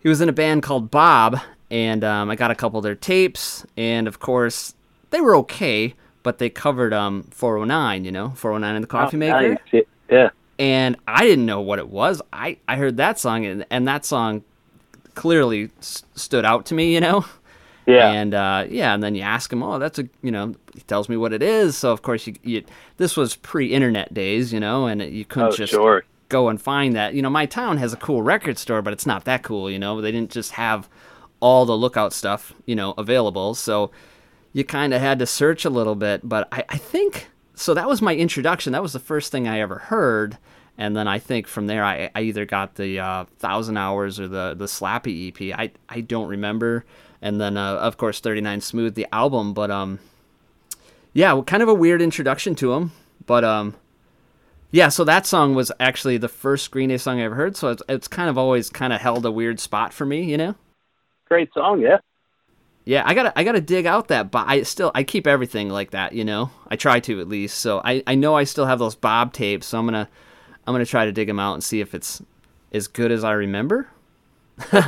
[0.00, 1.38] He was in a band called Bob,
[1.70, 3.66] and um, I got a couple of their tapes.
[3.76, 4.74] And of course,
[5.10, 8.04] they were okay, but they covered um 409.
[8.04, 9.84] You know, 409 in the Coffee Oh, Maker nice.
[10.10, 10.30] Yeah.
[10.58, 12.20] and I didn't know what it was.
[12.32, 14.42] I, I heard that song, and, and that song
[15.14, 17.24] clearly s- stood out to me, you know?
[17.86, 18.10] Yeah.
[18.12, 21.08] And uh, yeah, and then you ask him, oh, that's a, you know, he tells
[21.08, 21.76] me what it is.
[21.76, 22.62] So, of course, you, you
[22.96, 26.04] this was pre internet days, you know, and you couldn't Oh, just sure.
[26.28, 27.14] go and find that.
[27.14, 29.78] You know, my town has a cool record store, but it's not that cool, you
[29.80, 30.00] know?
[30.00, 30.88] They didn't just have
[31.40, 33.54] all the lookout stuff, you know, available.
[33.54, 33.90] So,
[34.52, 36.28] you kind of had to search a little bit.
[36.28, 37.74] But I, I think so.
[37.74, 38.72] That was my introduction.
[38.74, 40.38] That was the first thing I ever heard.
[40.78, 44.28] And then I think from there, I, I either got the uh, Thousand Hours or
[44.28, 45.58] the the Slappy EP.
[45.58, 46.84] I I don't remember.
[47.22, 49.54] And then uh, of course 39 Smooth, the album.
[49.54, 50.00] But um,
[51.14, 52.92] yeah, well, kind of a weird introduction to him.
[53.24, 53.74] But um,
[54.70, 54.88] yeah.
[54.88, 57.56] So that song was actually the first Green Day song I ever heard.
[57.56, 60.36] So it's it's kind of always kind of held a weird spot for me, you
[60.36, 60.56] know.
[61.28, 61.98] Great song, yeah.
[62.84, 65.92] Yeah, I gotta I gotta dig out that, but I still I keep everything like
[65.92, 66.50] that, you know.
[66.68, 67.58] I try to at least.
[67.58, 70.08] So I I know I still have those Bob tapes, so I'm gonna
[70.66, 72.20] I'm gonna try to dig them out and see if it's
[72.72, 73.88] as good as I remember.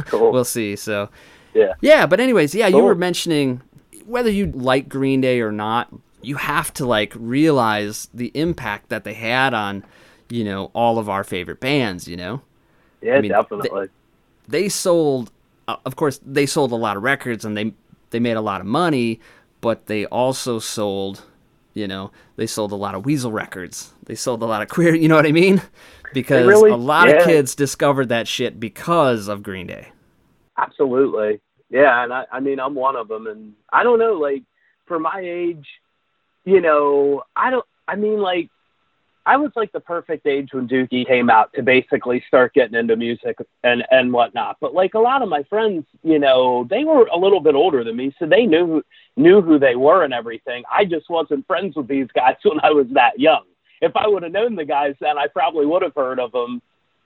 [0.07, 0.33] Cool.
[0.33, 0.75] We'll see.
[0.75, 1.09] So
[1.55, 1.75] yeah.
[1.81, 3.63] yeah, but anyways, yeah, you were mentioning
[4.07, 5.89] whether you like Green Day or not,
[6.23, 9.85] you have to like realize the impact that they had on,
[10.29, 12.41] you know, all of our favorite bands, you know
[13.03, 13.89] Yeah, mean, definitely.
[14.49, 15.31] they sold
[15.69, 17.73] uh, of course they sold a lot of records and they
[18.11, 19.21] they made a lot of money
[19.63, 21.23] but they also sold
[21.73, 24.95] you know they sold a lot of weasel records they sold a lot of queer
[24.95, 25.63] you know what i mean
[26.13, 27.15] because really- a lot yeah.
[27.15, 29.89] of kids discovered that shit because of green day
[30.57, 31.41] Absolutely.
[31.71, 34.43] Yeah, and I, I mean, I'm one of them, and I don't know, like,
[34.87, 35.67] for my age,
[36.45, 38.51] you know, I don't, I mean, like,
[39.27, 42.95] I was like the perfect age when Dookie came out to basically start getting into
[42.95, 44.59] music and and whatnot.
[44.61, 47.83] But like a lot of my friends, you know, they were a little bit older
[47.85, 48.83] than me, so they knew
[49.17, 50.63] knew who they were and everything.
[50.71, 53.45] I just wasn't friends with these guys when I was that young.
[53.81, 56.61] If I would have known the guys then, I probably would have heard of them.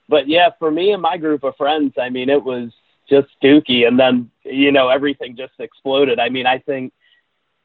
[0.09, 2.71] But yeah, for me and my group of friends, I mean, it was
[3.09, 6.19] just Dookie, and then you know everything just exploded.
[6.19, 6.93] I mean, I think,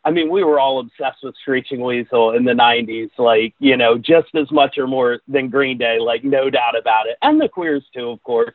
[0.05, 3.99] I mean, we were all obsessed with Screeching Weasel in the '90s, like you know,
[3.99, 7.49] just as much or more than Green Day, like no doubt about it, and the
[7.49, 8.55] Queers too, of course.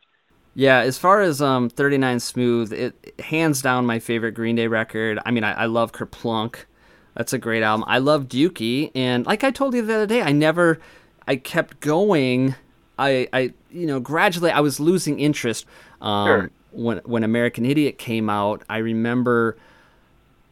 [0.56, 5.20] Yeah, as far as um 39 Smooth, it hands down my favorite Green Day record.
[5.26, 6.66] I mean, I, I love Kerplunk.
[7.16, 7.86] That's a great album.
[7.88, 10.80] I love Dookie, and like I told you the other day, I never,
[11.28, 12.56] I kept going.
[12.98, 15.66] I, I, you know, gradually I was losing interest.
[16.02, 16.52] Um, Sure.
[16.72, 19.58] When when American Idiot came out, I remember.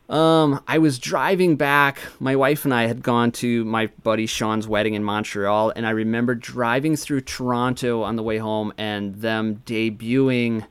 [0.09, 1.99] Um, I was driving back.
[2.21, 5.89] My wife and I had gone to my buddy Sean's wedding in Montreal, and I
[5.89, 10.65] remember driving through Toronto on the way home and them debuting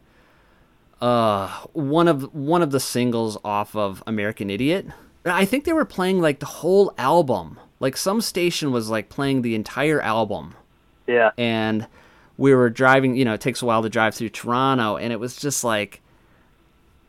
[1.02, 4.86] uh one of one of the singles off of American Idiot.
[5.26, 7.58] I think they were playing like the whole album.
[7.80, 10.54] Like some station was like playing the entire album.
[11.06, 11.32] Yeah.
[11.36, 11.86] And
[12.38, 15.20] we were driving, you know, it takes a while to drive through Toronto and it
[15.20, 16.00] was just like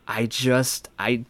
[0.06, 1.24] I just I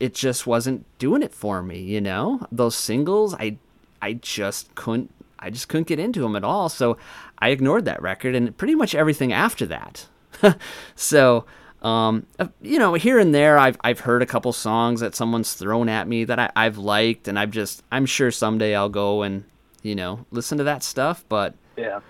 [0.00, 2.46] it just wasn't doing it for me, you know?
[2.52, 3.56] Those singles, I
[4.02, 6.68] I just couldn't I just couldn't get into them at all.
[6.68, 6.98] So
[7.38, 10.06] I ignored that record and pretty much everything after that.
[10.94, 11.44] so
[11.80, 15.54] um, uh, you know, here and there, I've I've heard a couple songs that someone's
[15.54, 19.22] thrown at me that I, I've liked, and I've just I'm sure someday I'll go
[19.22, 19.44] and
[19.82, 21.24] you know listen to that stuff.
[21.28, 22.00] But Yeah.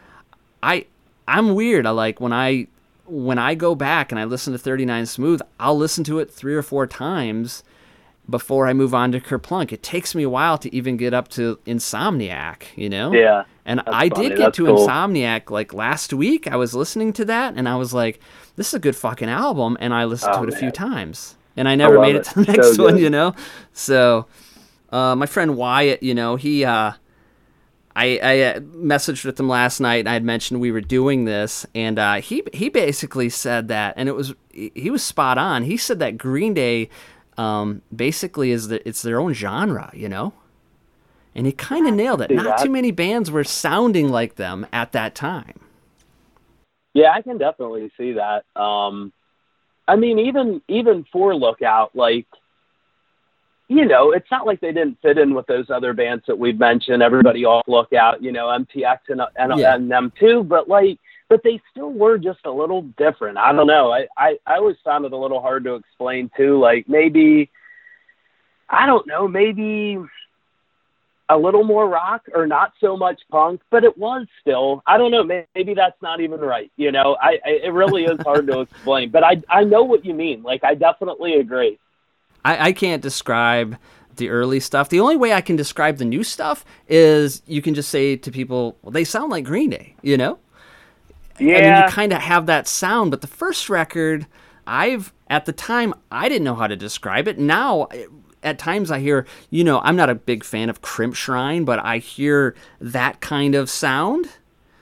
[0.62, 0.86] I
[1.28, 1.86] I'm weird.
[1.86, 2.66] I like when I
[3.06, 6.54] when I go back and I listen to 39 Smooth, I'll listen to it three
[6.54, 7.62] or four times
[8.28, 9.72] before I move on to Kerplunk.
[9.72, 13.12] It takes me a while to even get up to Insomniac, you know?
[13.12, 14.28] Yeah, And I funny.
[14.28, 14.86] did get That's to cool.
[14.86, 16.46] Insomniac like last week.
[16.46, 18.20] I was listening to that and I was like,
[18.56, 19.78] this is a good fucking album.
[19.80, 21.36] And I listened Oh, to it a few times.
[21.56, 22.24] And I never love made it it.
[22.24, 23.34] to the So next one, you know?
[23.72, 24.26] So
[24.90, 26.92] uh, my friend Wyatt, you know, he uh,
[27.98, 31.24] I, I uh, messaged with him last night and I had mentioned we were doing
[31.24, 35.64] this and uh, he he basically said that and it was he was spot on.
[35.64, 36.90] He said that Green Day
[37.36, 40.32] um, basically is the, it's their own genre, you know?
[41.34, 42.30] And he kind of nailed it.
[42.30, 45.58] Not too many bands were sounding like them at that time.
[46.94, 48.44] Yeah, I can definitely see that.
[48.60, 49.12] Um,
[49.88, 52.26] I mean, even even for Lookout, like,
[53.68, 56.58] you know, it's not like they didn't fit in with those other bands that we've
[56.58, 57.02] mentioned.
[57.02, 59.74] Everybody off Lookout, you know, MTX and and, Yeah.
[59.74, 60.42] and them too.
[60.42, 63.36] But like, but they still were just a little different.
[63.38, 63.92] I don't know.
[63.92, 66.58] I I, I always found it a little hard to explain too.
[66.58, 67.50] Like maybe,
[68.70, 69.98] I don't know, maybe
[71.30, 74.82] a little more rock or not so much punk, but it was still.
[74.86, 75.22] I don't know.
[75.22, 76.70] may- Maybe that's not even right.
[76.78, 79.10] You know, I, I it really is hard to explain.
[79.10, 80.42] But I I know what you mean.
[80.42, 81.78] Like I definitely agree.
[82.48, 83.76] I, I can't describe
[84.16, 84.88] the early stuff.
[84.88, 88.30] The only way I can describe the new stuff is you can just say to
[88.30, 90.38] people, well, they sound like Green Day, you know?
[91.38, 91.84] I mean, Yeah.
[91.86, 94.26] you kind of have that sound, but the first record,
[94.66, 97.38] I've at the time I didn't know how to describe it.
[97.38, 97.86] Now,
[98.42, 101.98] at times I hear, you know, I'm not a big fan of Crimpshrine, but I
[101.98, 104.28] hear that kind of sound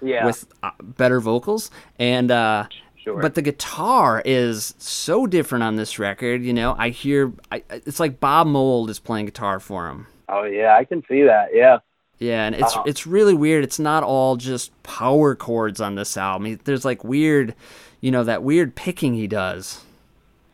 [0.01, 0.25] Yeah.
[0.25, 2.69] with uh, better vocals and uh
[3.07, 3.23] Sure.
[3.23, 8.01] but the guitar is so different on this record you know i hear I, it's
[8.01, 11.51] like Bob Mould is playing guitar for him oh yeah, I can see that.
[11.55, 11.79] Yeah.
[12.19, 12.83] yeah and it's Uh-huh.
[12.85, 17.55] it's really weird it's not all just power chords on this album there's like weird
[18.01, 19.85] you know that weird picking he does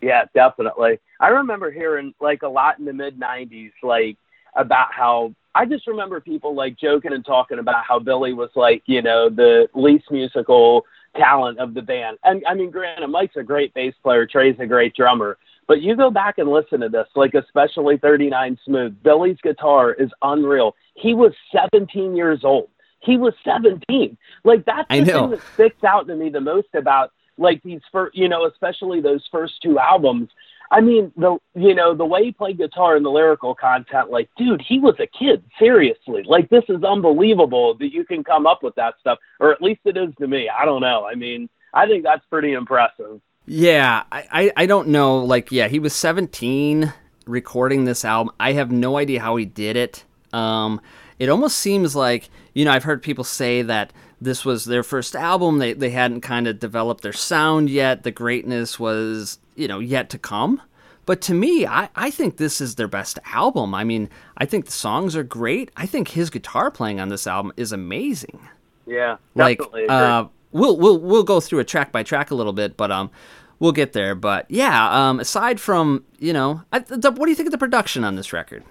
[0.03, 0.99] Yeah, definitely.
[1.21, 4.17] I remember hearing like a lot in the mid '90s, like
[4.57, 8.83] about how I just remember people like joking and talking about how Billie was like,
[8.87, 10.85] you know, the least musical
[11.17, 12.19] talent of the band.
[12.25, 15.97] And I mean, granted, Mike's a great bass player, Tré's a great drummer, but you
[15.97, 19.03] go back and listen to this, like especially 39 Smooth.
[19.03, 20.75] Billie's guitar is unreal.
[20.95, 22.69] He was 17 years old.
[23.01, 24.17] He was 17.
[24.45, 28.17] Like that's the thing that sticks out to me the most about like these first,
[28.17, 30.29] you know, especially those first two albums.
[30.73, 34.31] I mean, the you know the way he played guitar and the lyrical content, like,
[34.39, 35.45] dude, he was a kid.
[35.59, 39.61] Seriously, like this is unbelievable that you can come up with that stuff, or at
[39.61, 40.49] least it is to me.
[40.49, 41.07] I don't know.
[41.07, 43.21] I mean, I think that's pretty impressive.
[43.45, 45.19] Yeah, I, I, I don't know.
[45.19, 46.93] Like, yeah, he was 17
[47.27, 48.33] recording this album.
[48.41, 50.05] I have no idea how he did it.
[50.33, 50.81] Um,
[51.19, 55.15] it almost seems like, you know, I've heard people say that this was their first
[55.17, 55.59] album.
[55.59, 58.03] They, they hadn't kind of developed their sound yet.
[58.03, 60.63] The greatness was, you know, yet to come.
[61.05, 63.75] But to me, I, I think this is their best album.
[63.75, 65.71] I mean, I think the songs are great.
[65.77, 68.41] I think his guitar playing on this album is amazing
[68.87, 72.77] Yeah, like uh we'll we'll we'll go through a track by track a little bit
[72.77, 73.11] but um
[73.59, 77.37] we'll get there but yeah um aside from you know I, the, what do you
[77.37, 78.63] think of the production on this record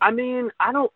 [0.00, 0.92] I mean, I don't.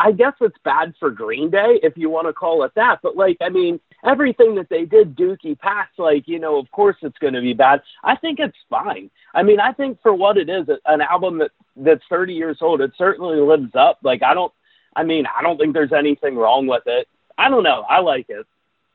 [0.00, 3.00] I guess it's bad for Green Day if you want to call it that.
[3.02, 6.96] But like, I mean, everything that they did, Dookie Pass, like, you know, of course
[7.02, 7.82] it's going to be bad.
[8.04, 9.10] I think it's fine.
[9.34, 12.80] I mean, I think for what it is, an album that that's 30 years old,
[12.80, 13.98] it certainly lives up.
[14.02, 14.52] Like, I don't.
[14.94, 17.06] I mean, I don't think there's anything wrong with it.
[17.36, 17.84] I don't know.
[17.88, 18.46] I like it.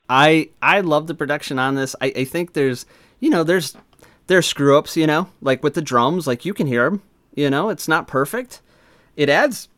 [0.10, 2.86] i i love the production on this i, I think there's
[3.20, 3.78] you know there's
[4.28, 7.02] there's screw ups you know like with the drums like you can hear them
[7.34, 8.62] you know it's not perfect
[9.16, 9.70] it adds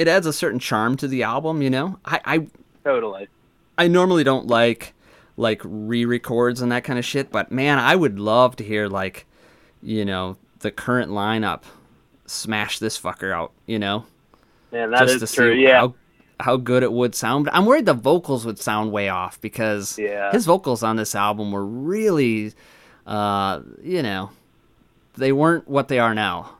[0.00, 2.46] it adds a certain charm to the album you know i i
[2.82, 3.28] Totally.
[3.76, 4.94] I normally don't like
[5.36, 9.26] like re-records and that kind of shit, but man, I would love to hear like,
[9.82, 11.62] you know, the current lineup
[12.26, 14.04] smash this fucker out, you know,
[14.72, 15.54] Man, that is just to true.
[15.54, 15.80] see Yeah.
[15.80, 15.94] how
[16.40, 17.50] how good it would sound.
[17.52, 20.32] I'm worried the vocals would sound way off because Yeah.
[20.32, 22.54] his vocals on this album were really,
[23.06, 24.30] uh, you know,
[25.18, 26.52] they weren't what they are now.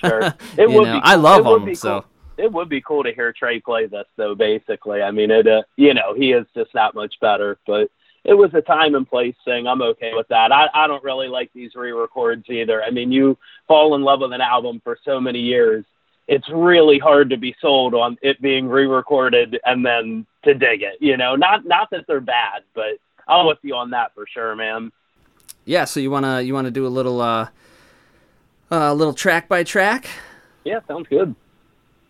[0.00, 0.20] Sure.
[0.58, 1.00] It You would know, be.
[1.04, 2.10] I love him, be so- Cool.
[2.36, 4.34] It would be cool to hear Tré play this, though.
[4.34, 5.46] Basically, I mean, it.
[5.46, 7.58] Uh, you know, he is just that much better.
[7.66, 7.90] But
[8.24, 9.66] it was a time and place thing.
[9.66, 10.50] I'm okay with that.
[10.50, 12.82] I, I don't really like these re-records either.
[12.82, 15.84] I mean, you fall in love with an album for so many years.
[16.26, 20.94] It's really hard to be sold on it being re-recorded and then to dig it.
[21.00, 24.56] You know, not not that they're bad, but I'm with you on that for sure,
[24.56, 24.90] man.
[25.66, 27.48] Yeah, so you wanna you wanna do a little uh,
[28.70, 30.08] uh little track by track?
[30.64, 31.36] Yeah, sounds good.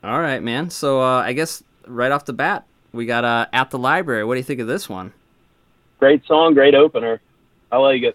[0.05, 0.69] All right, man.
[0.69, 4.23] So uh, I guess right off the bat, we got uh, at the library.
[4.23, 5.15] What do you think of this one?
[5.99, 7.23] Great song, great opener.
[7.73, 8.15] I like it.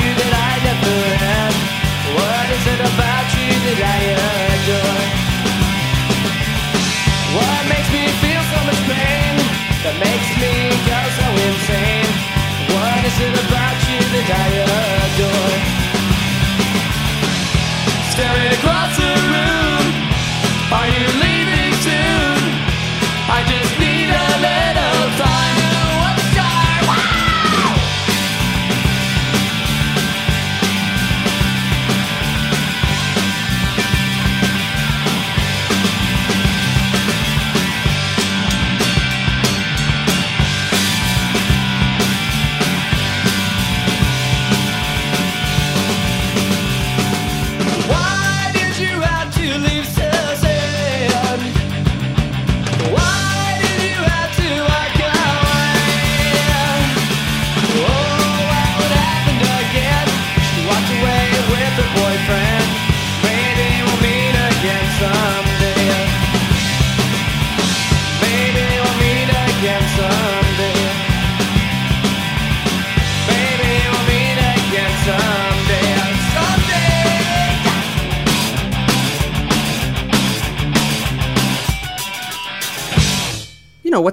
[14.23, 14.60] about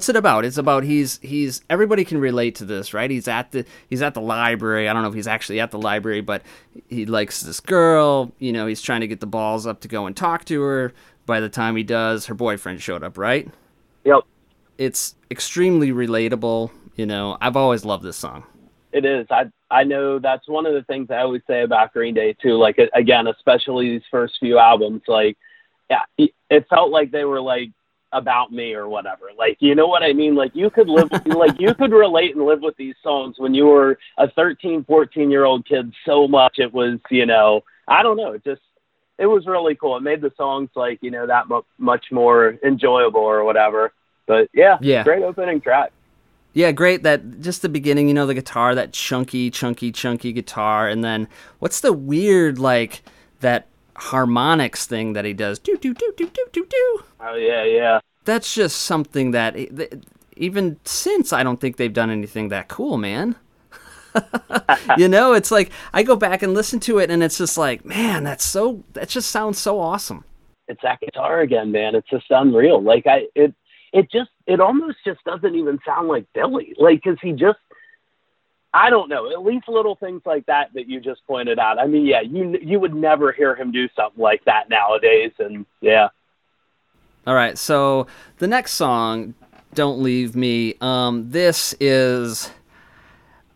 [0.08, 3.52] what's it about it's about he's he's everybody can relate to this right he's at
[3.52, 6.40] the he's at the library i don't know if he's actually at the library but
[6.88, 10.06] he likes this girl you know he's trying to get the balls up to go
[10.06, 10.94] and talk to her
[11.26, 13.50] by the time he does her boyfriend showed up right
[14.04, 14.20] Yep.
[14.78, 18.44] it's extremely relatable you know i've always loved this song
[18.92, 19.26] It is.
[19.30, 22.56] I I know that's one of the things I always say about Green Day too.
[22.56, 25.02] Like again, especially these first few albums.
[25.06, 25.36] Like,
[25.90, 27.68] yeah, it, it felt like they were like
[28.12, 29.26] about me or whatever.
[29.36, 30.34] Like, you know what I mean?
[30.34, 33.66] Like you could live, like you could relate and live with these songs when you
[33.66, 36.58] were a 13, 14 year old kid so much.
[36.58, 38.32] It was, you know, I don't know.
[38.32, 38.62] It just,
[39.18, 39.96] it was really cool.
[39.96, 43.92] It made the songs like, you know, that mu- much more enjoyable or whatever.
[44.26, 45.02] But yeah, Yeah.
[45.04, 45.92] great opening track.
[46.54, 47.02] Yeah, great.
[47.02, 51.28] That just the beginning, you know, the guitar, that chunky, chunky, chunky guitar, and then
[51.58, 53.02] what's the weird like
[53.40, 53.66] that
[53.98, 55.58] harmonics thing that he does?
[55.58, 57.02] Do do do do do do do.
[57.20, 58.00] Oh yeah, yeah.
[58.24, 59.70] That's just something that e-
[60.36, 63.36] even since I don't think they've done anything that cool, man.
[64.96, 67.84] you know, it's like I go back and listen to it, and it's just like,
[67.84, 68.82] man, that's so.
[68.94, 70.24] That just sounds so awesome.
[70.68, 71.94] it's that guitar again, man.
[71.94, 72.82] It's just unreal.
[72.82, 73.54] Like I, it,
[73.92, 76.74] it just, it almost just doesn't even sound like Billie.
[76.78, 77.58] Like, cause he just,
[78.72, 79.30] I don't know.
[79.30, 81.78] At least little things like that that you just pointed out.
[81.78, 85.32] I mean, yeah, you you would never hear him do something like that nowadays.
[85.38, 86.08] And yeah,
[87.26, 88.06] All right, so
[88.38, 89.34] the next song,
[89.74, 92.50] "Don't Leave Me." Um, this is,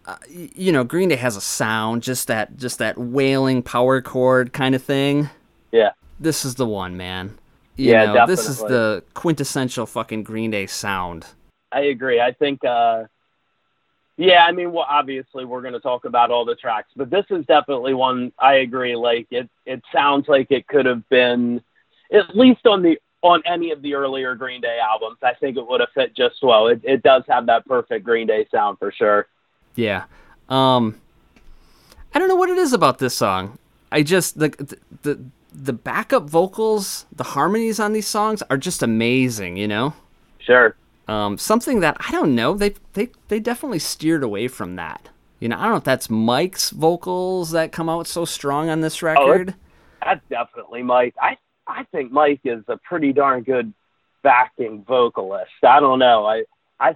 [0.06, 4.52] uh, you know, Green Day has a sound, just that, just that wailing power chord
[4.52, 5.30] kind of thing.
[5.72, 5.90] yeah,
[6.20, 7.38] This is the one, man.
[7.76, 11.26] You Yeah, know, this is the quintessential fucking Green Day sound.
[11.72, 12.20] I agree.
[12.20, 13.04] I think, uh,
[14.16, 17.24] Yeah, I mean, well, obviously we're going to talk about all the tracks, but this
[17.30, 18.94] is definitely one I agree.
[18.94, 21.62] Like it, it sounds like it could have been,
[22.12, 25.18] at least on the on any of the earlier Green Day albums.
[25.22, 26.66] I think it would have fit just well.
[26.66, 29.28] It, it does have that perfect Green Day sound for sure.
[29.76, 30.04] Yeah.
[30.48, 31.00] Um
[32.14, 33.58] I don't know what it is about this song.
[33.90, 39.56] I just the the the backup vocals, the harmonies on these songs are just amazing,
[39.56, 39.94] you know?
[40.38, 40.74] Sure.
[41.08, 45.08] Um something that I don't know, they they they definitely steered away from that.
[45.40, 48.80] You know, I don't know if that's Mike's vocals that come out so strong on
[48.80, 49.48] this Oh, record.
[49.48, 49.56] it's-
[50.04, 51.14] that's definitely Mike.
[51.20, 51.36] I
[51.66, 53.72] I think Mike is a pretty darn good
[54.22, 55.50] backing vocalist.
[55.62, 56.26] I don't know.
[56.26, 56.44] I
[56.80, 56.94] I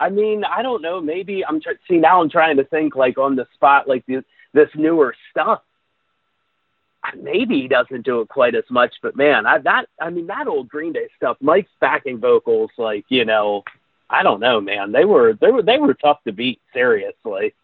[0.00, 1.00] I mean, I don't know.
[1.00, 2.20] Maybe I'm tr- see now.
[2.22, 5.62] I'm trying to think like on the spot, like this this newer stuff.
[7.16, 10.46] Maybe he doesn't do it quite as much, but man, I that I mean that
[10.46, 11.36] old Green Day stuff.
[11.40, 13.64] Mike's backing vocals, like you know,
[14.10, 14.92] I don't know, man.
[14.92, 16.60] They were they were they were tough to beat.
[16.72, 17.54] Seriously.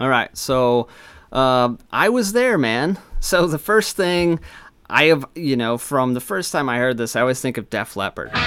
[0.00, 0.88] All right, so
[1.32, 2.98] um, I was there, man.
[3.20, 4.40] So the first thing
[4.88, 7.70] I have, you know, from the first time I heard this, I always think of
[7.70, 8.30] Def Leppard.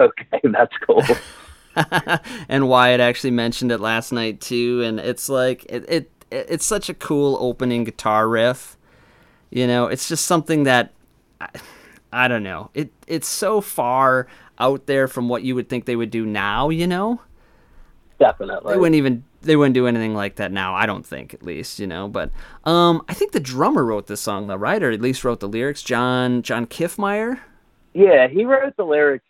[0.00, 1.02] Okay, that's cool.
[2.48, 6.88] and Wyatt actually mentioned it last night too, and it's like it, it it's such
[6.88, 8.76] a cool opening guitar riff.
[9.50, 10.92] You know, it's just something that
[11.40, 11.48] I,
[12.12, 12.70] I don't know.
[12.74, 14.26] It it's so far
[14.58, 16.68] out there from what you would think they would do now.
[16.70, 17.20] You know,
[18.18, 18.72] Definitely.
[18.72, 20.74] they wouldn't even they wouldn't do anything like that now.
[20.74, 21.78] I don't think, at least.
[21.78, 22.30] You know, but
[22.64, 24.82] um, I think the drummer wrote this song, though, right?
[24.82, 25.82] Or at least wrote the lyrics.
[25.82, 27.40] John John Kiffmeyer.
[27.94, 29.24] Yeah, he wrote the lyrics.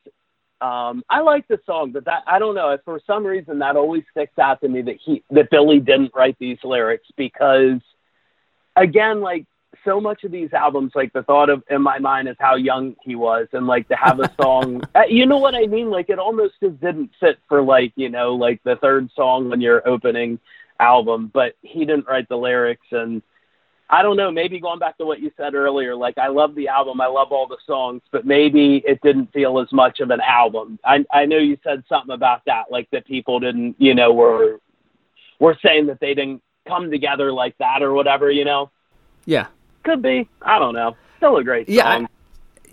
[0.60, 2.76] Um, I like the song, but that I don't know.
[2.84, 6.36] For some reason, that always sticks out to me that he that Billie didn't write
[6.38, 7.80] these lyrics because,
[8.76, 9.46] again, like
[9.84, 12.94] so much of these albums, like the thought of in my mind is how young
[13.02, 15.90] he was, and like to have a song, uh, you know what I mean?
[15.90, 19.62] Like it almost just didn't fit for like you know like the third song on
[19.62, 20.38] your opening
[20.78, 23.22] album, but he didn't write the lyrics and.
[23.92, 26.68] I don't know, maybe going back to what you said earlier, like I love the
[26.68, 30.20] album, I love all the songs, but maybe it didn't feel as much of an
[30.20, 30.78] album.
[30.84, 34.60] I I know you said something about that, like that people didn't, you know, were
[35.40, 38.70] were saying that they didn't come together like that or whatever, you know.
[39.24, 39.46] Yeah,
[39.82, 40.28] Could be.
[40.42, 40.96] I don't know.
[41.16, 41.74] Still a great song.
[41.76, 42.06] Yeah, I-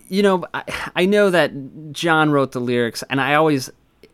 [0.09, 1.51] you know, I, I know that
[1.91, 3.70] John wrote the lyrics, and I always,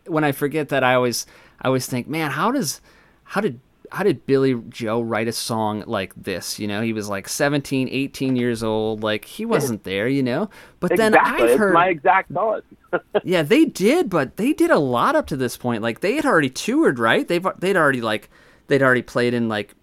[0.06, 1.24] when I forget that, I always,
[1.60, 2.80] I always think, man, how does,
[3.22, 3.60] how did,
[3.94, 6.58] how did Billie Joe write a song like this?
[6.58, 10.50] You know, he was like 17, 18 years old, like he wasn't there, you know.
[10.80, 11.16] But then.
[11.16, 12.64] I've it's heard, my exact thought.
[13.24, 15.82] yeah, they did, but they did a lot up to this point.
[15.82, 17.26] Like they had already toured, right?
[17.26, 18.30] They've they'd already like
[18.66, 19.74] they'd already played in like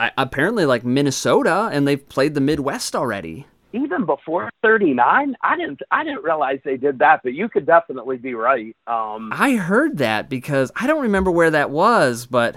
[0.00, 3.46] I- apparently like Minnesota, and they've played the Midwest already.
[3.72, 8.16] Even before 39, I didn't I didn't realize they did that, but you could definitely
[8.16, 8.74] be right.
[8.86, 12.56] Um I heard that because I don't remember where that was, but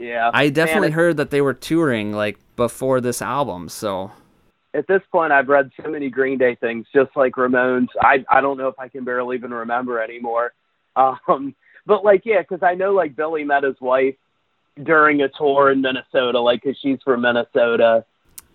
[0.00, 0.30] yeah.
[0.32, 3.68] I definitely Man, heard that they were touring like before this album.
[3.68, 4.10] So
[4.74, 7.88] at this point I've read so many Green Day things, just like Ramones.
[8.00, 10.52] I I don't know if I can barely even remember anymore.
[10.96, 11.54] Um,
[11.86, 14.16] but like yeah, because I know like Billie met his wife
[14.82, 18.04] during a tour in Minnesota, like because she's from Minnesota.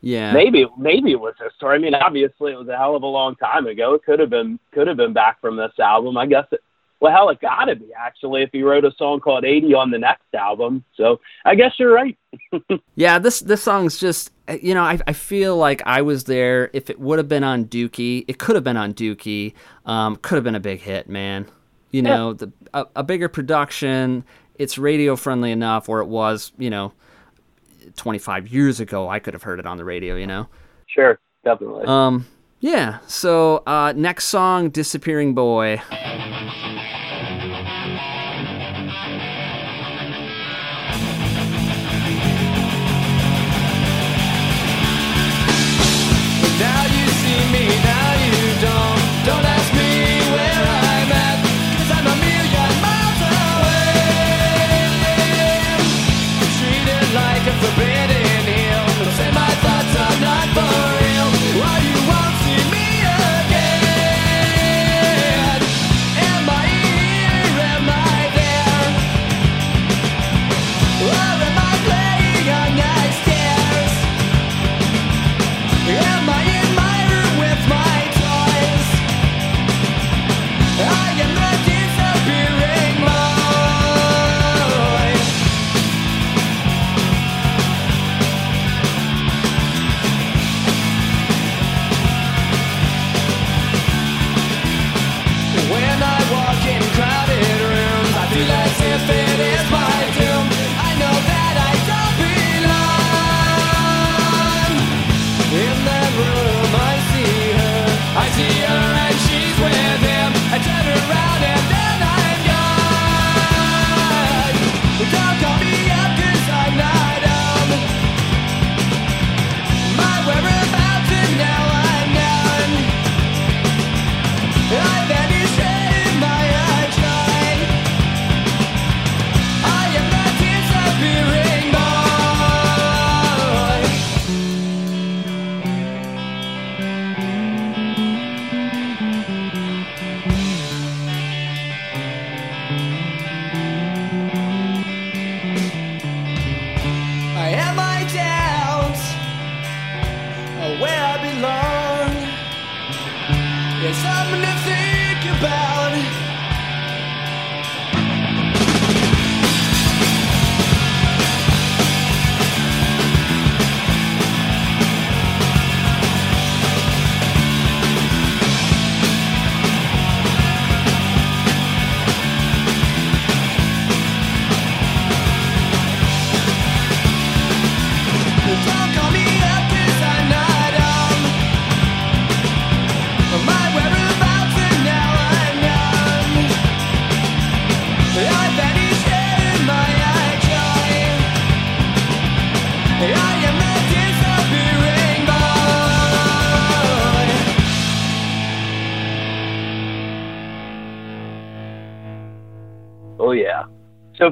[0.02, 1.74] yeah, Maybe maybe it was this tour.
[1.74, 3.93] I mean, obviously it was a hell of a long time ago.
[3.93, 6.18] It could have been could have been back from this album.
[6.18, 6.62] I guess it.
[7.00, 9.91] Well, hell, it got to be actually if he wrote a song called "80" on
[9.91, 10.84] the next album.
[10.96, 12.18] So I guess you're right.
[12.96, 13.20] yeah.
[13.20, 14.32] This this song's just
[14.62, 16.70] you know I I feel like I was there.
[16.74, 19.54] If it would have been on Dookie, it could have been on Dookie.
[19.86, 21.48] Um, could have been a big hit, man.
[21.91, 24.24] You know, the a, a bigger production.
[24.56, 26.93] It's radio friendly enough, where it was you know.
[27.98, 30.48] 25 years ago I could have heard it on the radio, you know.
[30.88, 31.86] Sure, definitely.
[31.86, 32.26] Um,
[32.60, 32.98] yeah.
[33.06, 35.82] So uh, next song, "Disappearing Boy."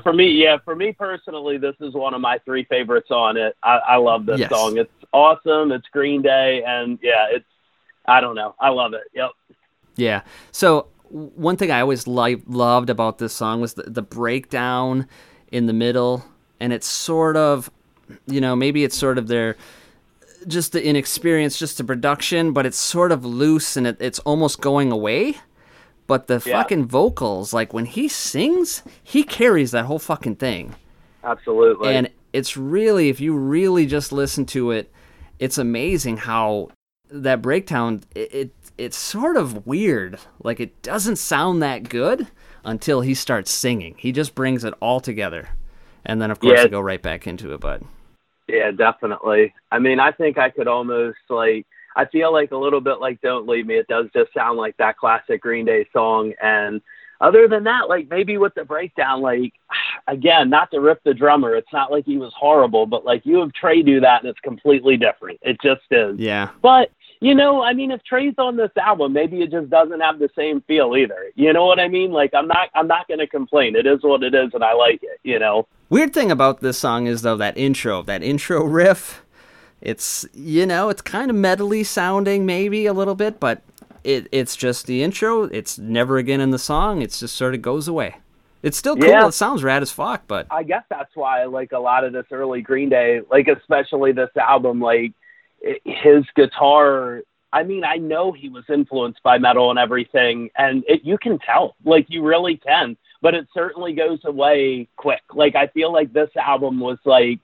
[0.04, 3.56] For me, yeah, for me personally, this is one of my three favorites on it.
[3.64, 4.50] I, I love this Yes.
[4.50, 4.78] song.
[4.78, 5.72] It's awesome.
[5.72, 7.46] It's Green Day, and yeah, it's
[8.06, 8.54] I don't know.
[8.60, 9.04] I love it.
[9.14, 9.32] Yep.
[9.96, 10.22] Yeah.
[10.52, 15.08] So one thing I always li- loved about this song was the, the breakdown
[15.52, 16.26] in the middle,
[16.60, 17.72] and it's sort of,
[18.28, 19.56] you know, maybe it's sort of their
[20.48, 24.60] just the inexperience, just the production, but it's sort of loose and it, it's almost
[24.60, 25.36] going away.
[26.14, 26.62] But the Yeah.
[26.62, 30.76] fucking vocals, like when he sings, he carries that whole fucking thing.
[31.24, 31.96] Absolutely.
[31.96, 34.92] And it's really, if you really just listen to it,
[35.40, 36.70] it's amazing how
[37.10, 38.02] that breakdown.
[38.14, 40.20] It, it it's sort of weird.
[40.44, 42.28] Like it doesn't sound that good
[42.64, 43.96] until he starts singing.
[43.98, 45.50] He just brings it all together,
[46.06, 46.64] and then of course Yeah.
[46.66, 47.60] they go right back into it.
[47.60, 47.82] But
[48.48, 49.56] Yeah, definitely.
[49.72, 51.66] I mean, I think I could almost like.
[51.96, 54.78] I feel like a little bit like "Don't Leave Me." It does just sound like
[54.78, 56.82] that classic Green Day song, and
[57.22, 59.54] other than that, like maybe with the breakdown, like
[60.08, 63.40] again, not to rip the drummer, it's not like he was horrible, but like you
[63.40, 65.40] have Tré do that, and it's completely different.
[65.42, 66.20] It just is.
[66.20, 66.92] yeah, But
[67.24, 70.30] you know, I mean, if Tré's on this album, maybe it just doesn't have the
[70.36, 71.32] same feel either.
[71.36, 72.12] You know what I mean?
[72.12, 73.78] Like, I'm not, I'm not going to complain.
[73.78, 75.22] It is what it is, and I like it.
[75.24, 75.66] You know?
[75.90, 79.23] Weird thing about this song is though that intro, that intro riff,
[79.84, 83.62] it's you know it's kind of metally sounding maybe a little bit, but
[84.04, 85.44] it it's just the intro.
[85.44, 87.02] It's never again in the song.
[87.02, 88.16] It's just sort of goes away.
[88.64, 89.10] It's still cool.
[89.10, 89.28] Yeah.
[89.28, 92.26] It sounds rad as fuck, but I guess that's why like a lot of this
[92.32, 94.80] early Green Day, like especially this album.
[94.80, 95.12] Like
[95.66, 97.22] i his guitar.
[97.52, 101.38] I mean, I know he was influenced by metal and everything, and it, you can
[101.38, 102.98] tell, like you really can.
[103.22, 105.22] But it certainly goes away quick.
[105.34, 107.40] Like I feel like this album was like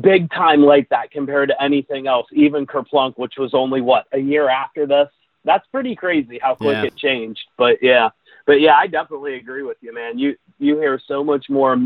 [0.00, 2.26] big time like that compared to anything else.
[2.32, 5.08] Even Kerplunk, which was only what a year after this.
[5.44, 6.84] That's pretty crazy how quick Yeah.
[6.84, 7.42] it changed.
[7.58, 8.10] But yeah,
[8.46, 10.18] but yeah, I definitely agree with you, man.
[10.18, 11.76] You you hear so much more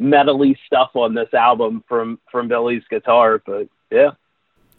[0.00, 3.42] metally stuff on this album from from Billie's guitar.
[3.44, 4.10] But yeah,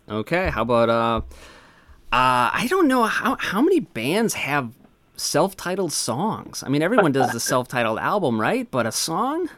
[0.10, 1.22] Okay, how about uh
[2.12, 4.72] uh I don't know how how many bands have
[5.16, 6.64] self-titled songs.
[6.64, 8.70] I mean everyone does the self-titled album, right?
[8.70, 9.50] But a song?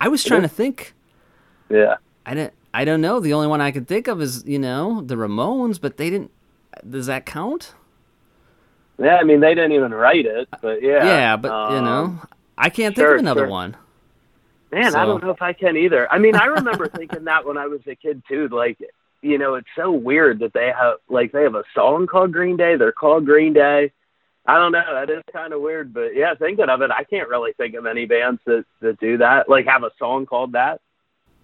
[0.00, 0.94] I was trying to think.
[1.68, 1.96] yeah.
[2.24, 3.20] I didn't I don't know.
[3.20, 6.30] The only one I could think of is, you know, the Ramones, but they didn't
[6.88, 7.74] does that count?
[8.98, 11.04] Yeah, I mean they didn't even write it, but yeah.
[11.04, 12.18] Yeah, but you Um, know,
[12.56, 13.48] I can't think of another sure.
[13.50, 13.76] one.
[14.70, 16.10] Man, So- I don't know if I can either.
[16.10, 18.48] I mean, I remember thinking that when I was a kid too.
[18.48, 18.78] Like,
[19.20, 22.56] you know, it's so weird that they have like they have a song called Green
[22.56, 22.76] Day.
[22.76, 23.92] They're called Green Day.
[24.46, 24.82] I don't know.
[24.92, 27.86] That is kind of weird, but yeah, thinking of it, I can't really think of
[27.86, 29.48] any bands that that do that.
[29.48, 30.80] Like, have a song called that.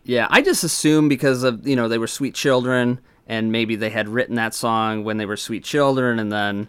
[0.09, 3.91] Yeah, I just assume because of you know they were Sweet Children, and maybe they
[3.91, 6.69] had written that song when they were Sweet Children, and then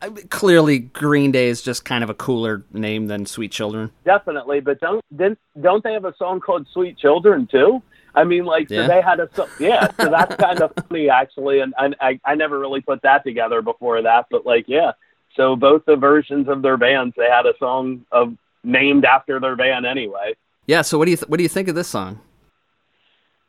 [0.00, 3.90] I mean, clearly Green Day is just kind of a cooler name than Sweet Children.
[4.04, 7.82] Definitely, but don't didn't, don't they have a song called Sweet Children too?
[8.14, 8.82] I mean, like Yeah.
[8.82, 12.20] so they had a so yeah, so that's kind of funny actually, and, and I
[12.24, 14.92] I never really put that together before that, but like yeah,
[15.34, 19.56] so both the versions of their bands they had a song of named after their
[19.56, 20.34] band anyway.
[20.66, 20.82] Yeah.
[20.82, 22.20] So what do you th- what do you think of this song?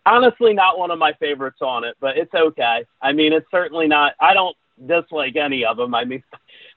[0.05, 2.85] Honestly, not one of my favorites on it, but it's okay.
[3.01, 4.13] I mean, it's certainly not.
[4.19, 5.93] I don't dislike any of them.
[5.93, 6.23] I mean,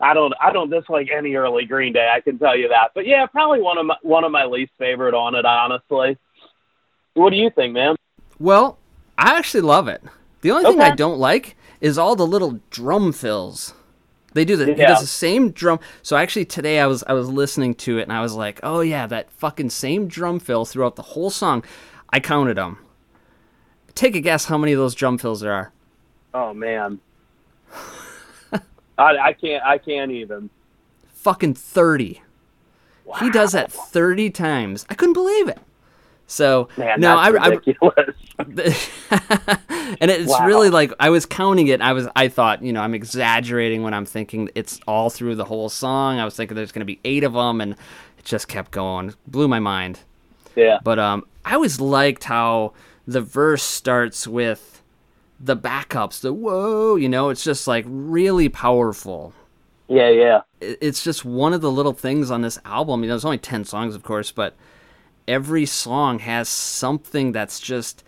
[0.00, 2.10] I don't I don't dislike any early Green Day.
[2.12, 2.90] I can tell you that.
[2.94, 5.46] But yeah, probably one of my one of my least favorite on it.
[5.46, 6.18] Honestly,
[7.14, 7.96] what do you think, man?
[8.38, 8.78] Well,
[9.16, 10.02] I actually love it.
[10.42, 13.72] The only thing I don't like is all the little drum fills.
[14.34, 14.88] They do the he Yeah.
[14.88, 15.80] does the same drum.
[16.02, 18.80] So actually today I was I was listening to it and I was like, oh
[18.80, 21.64] yeah, that fucking same drum fill throughout the whole song.
[22.10, 22.78] I counted them.
[23.94, 25.72] Take a guess how many of those drum fills there are.
[26.32, 26.98] Oh man,
[28.52, 28.58] I,
[28.98, 29.64] I can't.
[29.64, 30.50] I can't even.
[31.14, 32.22] Fucking thirty.
[33.20, 34.84] He does that thirty times.
[34.90, 35.58] I couldn't believe it.
[36.26, 38.16] So Man, no, that's I, I ridiculous.
[40.00, 40.46] and it's Wow.
[40.46, 41.80] really like I was counting it.
[41.80, 45.44] I was I thought you know I'm exaggerating when I'm thinking it's all through the
[45.44, 46.18] whole song.
[46.18, 49.14] I was thinking there's going to be eight of them, and it just kept going.
[49.26, 50.00] Blew my mind.
[50.56, 50.78] yeah.
[50.82, 52.72] But um, I always liked how
[53.06, 54.82] the verse starts with
[55.38, 56.20] the backups.
[56.20, 59.32] The whoa, you know, it's just like really powerful.
[59.88, 60.40] Yeah, yeah.
[60.60, 63.02] It's just one of the little things on this album.
[63.02, 64.56] You know, there's only ten songs, of course, but
[65.28, 68.04] every song has something that's just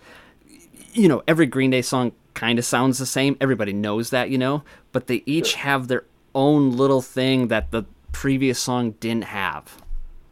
[0.96, 3.36] you know, every Green Day song kind of sounds the same.
[3.40, 7.84] Everybody knows that, you know, but they each have their own little thing that the
[8.12, 9.82] previous song didn't have.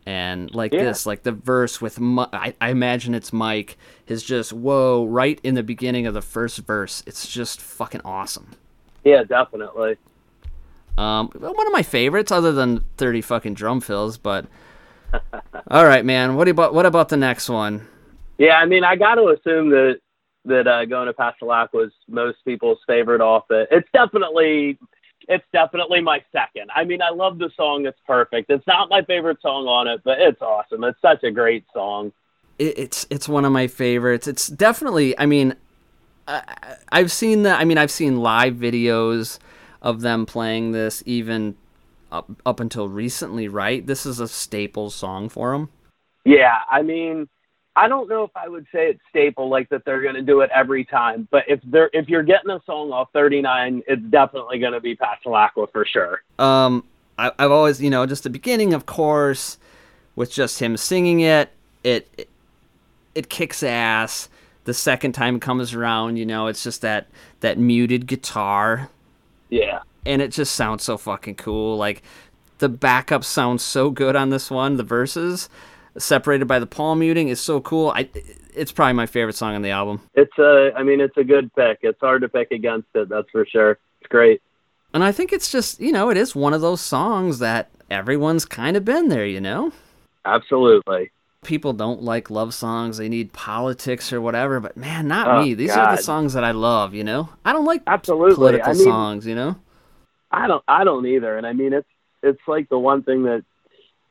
[0.06, 0.84] And like Yeah.
[0.84, 5.40] this, like the verse with, Mi- I, I imagine it's Mike, is just whoa, right
[5.42, 7.02] in the beginning of the first verse.
[7.06, 8.50] It's just fucking awesome.
[9.02, 9.96] Yeah, definitely.
[10.98, 14.16] Um, one of my favorites, other than thirty fucking drum fills.
[14.18, 14.46] But
[15.70, 16.36] all right, man.
[16.36, 17.86] What about what about the next one?
[18.38, 20.00] Yeah, I mean, I got to assume that
[20.44, 23.68] that uh, going to Pasalacqua was most people's favorite off it.
[23.70, 24.78] It's definitely,
[25.28, 26.70] it's definitely my second.
[26.74, 27.86] I mean, I love the song.
[27.86, 28.50] It's perfect.
[28.50, 30.84] It's not my favorite song on it, but it's awesome.
[30.84, 32.12] It's such a great song.
[32.58, 34.26] it, it's it's one of my favorites.
[34.26, 35.18] It's definitely.
[35.18, 35.54] I mean,
[36.28, 37.50] I, I've seen the.
[37.50, 39.38] I mean, I've seen live videos
[39.82, 41.56] of them playing this even
[42.12, 43.48] up up until recently.
[43.48, 45.70] Right, this is a staple song for them.
[46.24, 47.28] Yeah, I mean,
[47.76, 50.40] I don't know if I would say it's staple like that they're going to do
[50.42, 54.58] it every time, but if they're if you're getting a song off 39, it's definitely
[54.60, 56.22] going to be Pasalacqua for sure.
[56.38, 56.84] Um,
[57.18, 59.58] I, I've always, you know, just the beginning, of course,
[60.14, 61.50] with just him singing it.
[61.82, 62.28] It it,
[63.14, 64.28] it kicks ass.
[64.64, 67.08] The second time it comes around, you know, it's just that
[67.40, 68.88] that muted guitar
[69.50, 69.80] Yeah.
[70.06, 71.76] and it just sounds so fucking cool.
[71.76, 72.02] Like
[72.58, 74.76] the backup sounds so good on this one.
[74.76, 75.48] The verses
[75.96, 77.90] separated by the palm muting is so cool.
[77.90, 78.08] I
[78.54, 80.00] it's probably my favorite song on the album.
[80.14, 81.78] It's a I mean, it's a good pick.
[81.82, 83.78] It's hard to pick against it, that's for sure.
[84.00, 84.42] It's great.
[84.92, 88.44] And I think it's just, you know, it is one of those songs that everyone's
[88.44, 89.72] kind of been there, you know?
[90.24, 91.10] Absolutely.
[91.42, 95.54] People don't like love songs, they need politics or whatever, but man, not Oh, me.
[95.54, 97.28] These are the songs that I love, you know?
[97.44, 98.34] I don't like Absolutely.
[98.36, 99.56] political I mean- songs, you know?
[100.30, 101.36] I don't I don't either.
[101.36, 101.88] And I mean it's
[102.22, 103.44] it's like the one thing that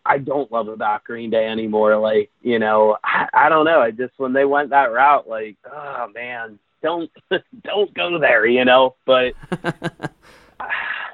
[0.06, 1.98] I don't love about Green Day anymore.
[1.98, 3.80] Like, you know, I, I don't know.
[3.80, 7.10] I just when they went that route, like, oh man, don't
[7.64, 8.96] don't go there, you know.
[9.06, 9.34] But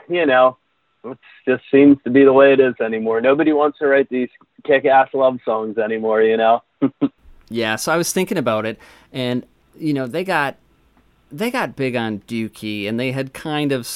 [0.09, 0.57] you know,
[1.03, 1.17] it
[1.47, 3.21] just seems to be the way it is anymore.
[3.21, 4.29] Nobody wants to write these
[4.65, 6.63] kick ass love songs anymore, you know.
[7.51, 8.77] Yeah, so I was thinking about it,
[9.11, 9.43] and
[9.75, 10.57] you know they got
[11.31, 13.87] they got big on Dookie, and they had kind of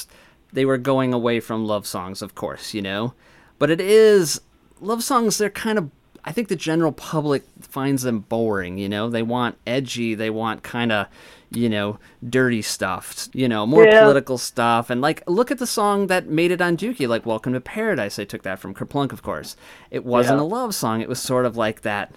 [0.52, 3.14] they were going away from love songs, of course, you know,
[3.60, 4.42] but it is
[4.84, 5.38] love songs.
[5.38, 5.90] They're kind of
[6.26, 8.78] I think the general public finds them boring.
[8.78, 11.08] You know, they want edgy, they want kind of
[11.52, 14.02] you know dirty stuff, you know, more Yeah.
[14.04, 17.54] political stuff, and like look at the song that made it on Dookie, like "Welcome
[17.54, 19.56] to Paradise." I took that from Kerplunk, of course.
[19.92, 20.46] It wasn't Yeah.
[20.46, 21.02] a love song.
[21.02, 22.14] It was sort of like that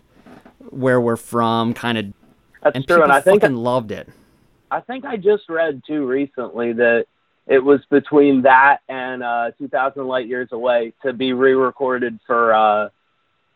[0.70, 2.06] where we're from kind of
[2.62, 2.96] That's and true.
[2.96, 4.08] people And I think fucking loved it
[4.70, 7.06] I think I just read too recently that
[7.46, 12.88] it was between that and uh, 2,000 Light Years Away to be re-recorded for uh,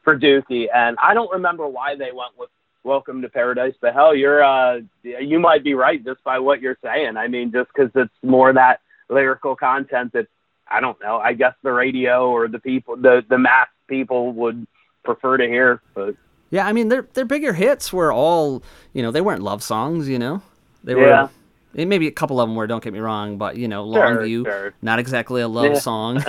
[0.02, 2.48] for Dookie, and I don't remember why they went with
[2.84, 3.74] Welcome to Paradise.
[3.80, 7.16] But hell, you're uh, you might be right just by what you're saying.
[7.16, 10.28] I mean, just because it's more that lyrical content that
[10.66, 11.18] I don't know.
[11.18, 14.66] I guess the radio or the people, the the mass people would
[15.04, 15.82] prefer to hear.
[15.94, 16.14] But
[16.50, 18.62] yeah i mean their their bigger hits were all
[18.92, 20.42] you know they weren't love songs you know
[20.84, 21.28] they Yeah.
[21.74, 23.92] Were and maybe a couple of them were don't get me wrong but you know
[23.92, 24.74] Sure, longview sure.
[24.82, 25.78] not exactly a love Yeah.
[25.78, 26.24] song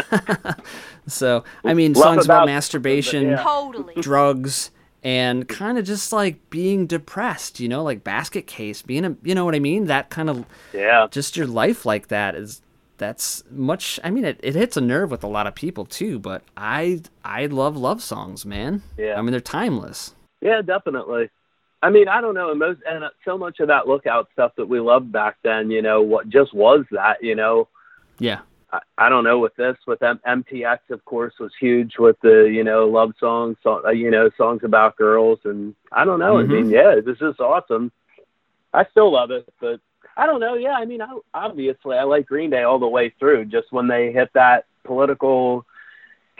[1.07, 3.43] so i mean Love songs about, about- masturbation yeah.
[3.43, 3.95] Totally.
[4.01, 4.71] drugs
[5.03, 9.33] and kind of just like being depressed you know like basket case being a you
[9.35, 12.61] know what i mean that kind of yeah, just your life like that is
[12.97, 16.19] that's much i mean it, it hits a nerve with a lot of people too
[16.19, 19.15] but i i love love songs man Yeah.
[19.17, 21.29] i mean they're timeless Yeah, definitely.
[21.81, 24.67] I mean, I don't know, and most and so much of that lookout stuff that
[24.67, 27.67] we loved back then, you know, what just was that, you know.
[28.19, 32.17] yeah I, I don't know with this, with M- MTX, of course, was huge with
[32.21, 36.19] the you know love songs, so, uh, you know, songs about girls, and I don't
[36.19, 36.35] know.
[36.35, 36.43] Mhm.
[36.43, 37.91] I mean, yeah, this is awesome.
[38.73, 39.79] I still love it, but
[40.15, 40.53] I don't know.
[40.53, 43.45] Yeah, I mean, I, obviously, I like Green Day all the way through.
[43.45, 45.65] Just when they hit that political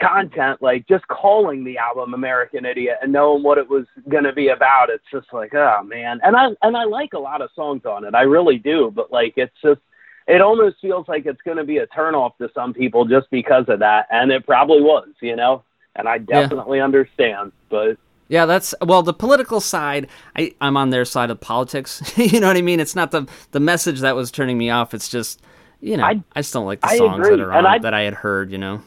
[0.02, 4.32] content, like just calling the album American Idiot and knowing what it was going to
[4.32, 6.20] be about, it's just like, oh man.
[6.22, 8.14] And I and I like a lot of songs on it.
[8.14, 9.80] I really do, but like it's just
[10.28, 13.64] it almost feels like it's going to be a turnoff to some people just because
[13.68, 15.62] of that, and it probably was, you know.
[15.96, 17.98] And I definitely understand, but
[18.28, 20.08] Yeah, that's well the political side.
[20.36, 22.00] I I'm on their side of politics.
[22.16, 22.80] you know what I mean?
[22.80, 24.94] It's not the the message that was turning me off.
[24.94, 25.42] It's just
[25.80, 27.78] you know I, I- just don't like the I songs agree, that are on I-
[27.80, 28.50] that I had heard.
[28.52, 28.80] You know.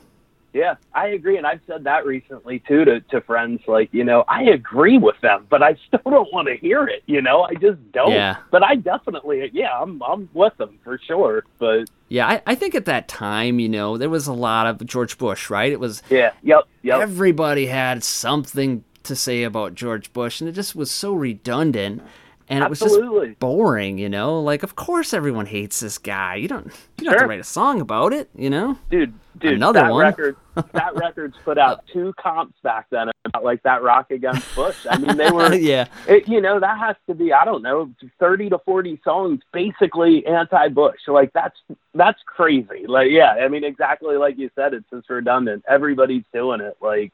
[0.55, 3.59] Yeah, I agree, and I've said that recently too to to friends.
[3.67, 7.03] Like, you know, I agree with them, but I still don't want to hear it.
[7.07, 8.13] You know, I just don't.
[8.13, 8.37] Yeah.
[8.51, 11.43] But I definitely, yeah, I'm I'm with them for sure.
[11.59, 14.85] But Yeah, I, I think at that time, you know, there was a lot of
[14.85, 15.73] George Bush, right?
[15.73, 17.01] It was yeah, yep, yep.
[17.01, 22.01] everybody had something to say about George Bush, and it just was so redundant,
[22.47, 24.39] and it was just boring, you know.
[24.41, 26.35] Like, of course, everyone hates this guy.
[26.35, 26.67] You don't
[26.97, 28.77] you don't have to write a song about it, you know.
[28.89, 30.05] dude, dude, Another that one.
[30.05, 30.37] record,
[30.73, 34.85] that record's put out two comps back then about like that rock against Bush.
[34.89, 37.91] I mean, they were, yeah, it, you know, that has to be, I don't know,
[38.19, 40.99] thirty to forty songs, basically anti-Bush.
[41.07, 41.57] Like that's
[41.95, 42.85] that's crazy.
[42.87, 45.63] Like, yeah, I mean, exactly like you said, it's just redundant.
[45.67, 46.77] Everybody's doing it.
[46.81, 47.11] Like,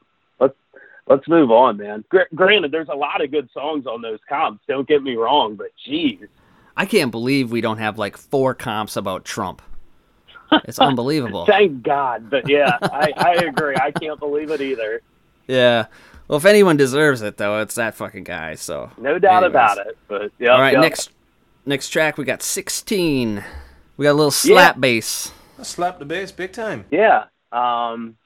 [1.12, 2.04] let's let's move on, man.
[2.08, 4.62] Gr- granted, there's a lot of good songs on those comps.
[4.68, 6.20] Don't get me wrong, but geez.
[6.76, 9.62] I can't believe we don't have like four comps about Trump.
[10.64, 11.46] It's unbelievable.
[11.46, 13.74] Thank God, but yeah, I, I agree.
[13.74, 15.00] I can't believe it either.
[15.46, 15.86] Yeah.
[16.28, 18.56] Well, if anyone deserves it, though, it's that fucking guy.
[18.56, 19.50] So No doubt Anyways.
[19.50, 19.96] about it.
[20.08, 20.80] But yeah, All right, yeah.
[20.80, 21.10] next
[21.64, 23.42] next track we got 16.
[23.96, 25.32] We got a little slap bass.
[25.58, 26.84] I slapped the bass big time.
[26.90, 27.24] Yeah.
[27.50, 28.16] Um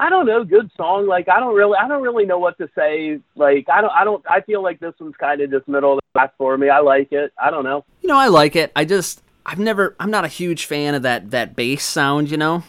[0.00, 1.08] I don't know, good song.
[1.08, 3.18] Like I don't really I don't really know what to say.
[3.34, 6.18] Like I don't I don't I feel like this one's kinda just middle of the
[6.20, 6.68] pack for me.
[6.68, 7.32] I like it.
[7.36, 7.84] I don't know.
[8.00, 8.70] You know, I like it.
[8.76, 12.36] I just I've never I'm not a huge fan of that that bass sound, you
[12.36, 12.62] know.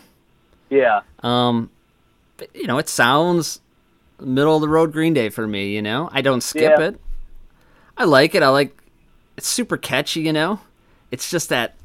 [0.72, 1.02] Yeah.
[1.22, 1.70] Um
[2.38, 3.62] but, you know, it sounds
[4.20, 6.10] middle of the road Green Day for me, you know.
[6.12, 6.88] I don't skip Yeah.
[6.88, 7.00] it.
[7.96, 8.42] I like it.
[8.42, 8.76] I like
[9.38, 10.62] it's super catchy, you know.
[11.12, 11.76] It's just that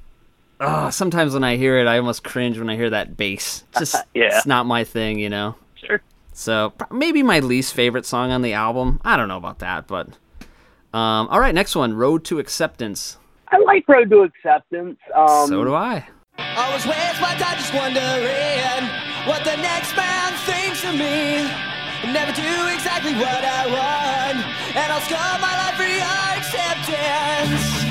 [0.61, 3.65] oh, sometimes when I hear it, I almost cringe when I hear that bass.
[3.71, 4.37] It's just Yeah.
[4.37, 5.55] it's not my thing, you know.
[5.75, 6.01] Sure.
[6.33, 9.01] So maybe my least favorite song on the album.
[9.05, 10.09] I don't know about that, but
[10.93, 13.19] um, all right, next one, Road to Acceptance.
[13.49, 14.99] I like Road to Acceptance.
[15.15, 16.07] Um so do I.
[16.39, 18.85] I was raised by time just wondering
[19.27, 21.47] what the next man thinks of me.
[21.47, 22.43] I never do
[22.75, 24.45] exactly what I want,
[24.77, 26.05] and I'll scar my life for your
[26.37, 27.84] acceptance.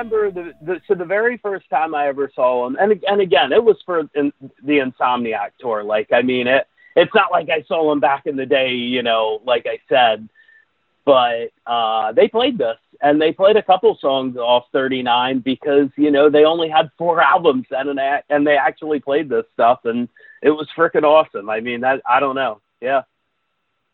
[0.00, 3.52] Remember the, the so the very first time I ever saw him, and and again,
[3.52, 4.32] it was for in,
[4.62, 5.82] the Insomniac tour.
[5.82, 9.02] Like, I mean, it it's not like I saw him back in the day, you
[9.02, 10.28] know, like I said,
[11.04, 16.10] but uh, they played this, and they played a couple songs off 39 because you
[16.10, 20.08] know they only had four albums, and and they actually played this stuff, and
[20.42, 21.50] it was freaking awesome.
[21.50, 23.02] I mean, that I don't know, yeah.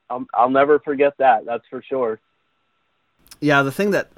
[0.08, 1.44] I'll, I'll never forget that.
[1.44, 2.20] That's for sure.
[3.40, 4.08] Yeah, the thing that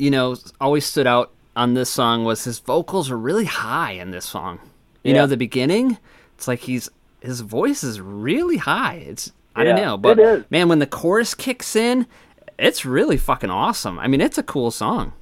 [0.00, 4.10] you know always stood out on this song was his vocals are really high in
[4.10, 4.58] this song.
[5.02, 5.20] You Yeah.
[5.22, 5.98] know, the beginning,
[6.36, 6.88] it's like he's
[7.20, 9.04] his voice is really high.
[9.06, 12.06] It's I don't know, but man, when the chorus kicks in,
[12.58, 13.98] it's really fucking awesome.
[13.98, 15.12] I mean, it's a cool song.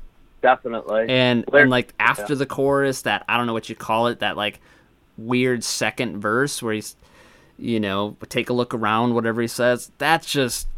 [0.43, 1.07] Definitely.
[1.09, 2.39] And Lyric- and like after yeah.
[2.39, 4.61] the chorus, that I don't know what you call it, that like
[5.17, 6.95] weird second verse where he's,
[7.59, 9.91] you know, take a look around, whatever he says.
[9.99, 10.69] That's just,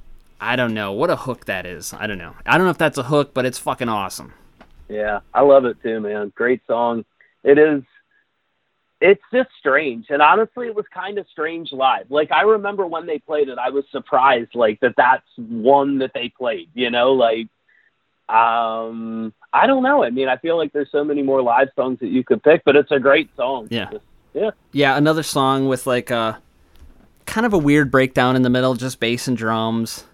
[0.41, 1.93] I don't know what a hook that is.
[1.93, 2.34] I don't know.
[2.47, 4.32] I don't know if that's a hook, but it's fucking awesome.
[4.88, 6.32] Yeah, I love it too, man.
[6.34, 7.05] Great song.
[7.45, 7.82] It is.
[9.03, 12.11] It's just strange, and honestly, it was kind of strange live.
[12.11, 14.95] Like I remember when they played it, I was surprised, like that.
[14.97, 16.68] That's one that they played.
[16.74, 17.49] You know, like
[18.30, 20.05] um, I don't know.
[20.05, 22.62] I mean, I feel like there's so many more live songs that you could pick,
[22.64, 23.68] but it's a great song.
[23.70, 23.91] Yeah.
[24.32, 24.51] Yeah.
[24.70, 26.41] Yeah, another song with like a
[27.26, 30.05] kind of a weird breakdown in the middle, just bass and drums.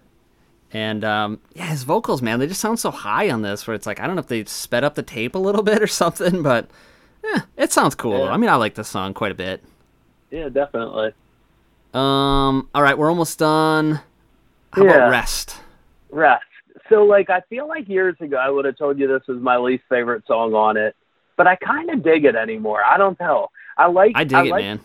[0.72, 3.66] And um, yeah, his vocals, man, they just sound so high on this.
[3.66, 5.82] Where it's like I don't know if they sped up the tape a little bit
[5.82, 6.68] or something, but
[7.24, 8.26] yeah, it sounds cool.
[8.26, 8.32] Yeah.
[8.32, 9.62] I mean, I like this song quite a bit.
[10.30, 11.12] Yeah, definitely.
[11.94, 14.00] Um, all right, we're almost done.
[14.72, 14.90] How Yeah.
[14.90, 15.56] about rest?
[16.10, 16.42] Rest.
[16.88, 19.56] So, like, I feel like years ago I would have told you this was my
[19.56, 20.94] least favorite song on it,
[21.36, 22.82] but I kind of dig it anymore.
[22.84, 23.48] I don't know.
[23.78, 24.12] I like.
[24.14, 24.80] I dig it, like, man.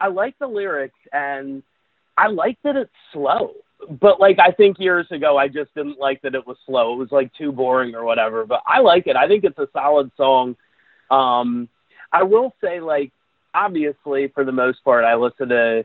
[0.00, 1.62] I like the lyrics, and
[2.16, 3.52] I like that it's slow.
[3.88, 6.94] But like, I think years ago I just didn't like that it was slow.
[6.94, 8.44] It was like too boring or whatever.
[8.46, 9.16] But I like it.
[9.16, 10.56] I think it's a solid song.
[11.10, 11.68] Um,
[12.12, 13.12] I will say, like,
[13.54, 15.84] obviously, for the most part, I listen to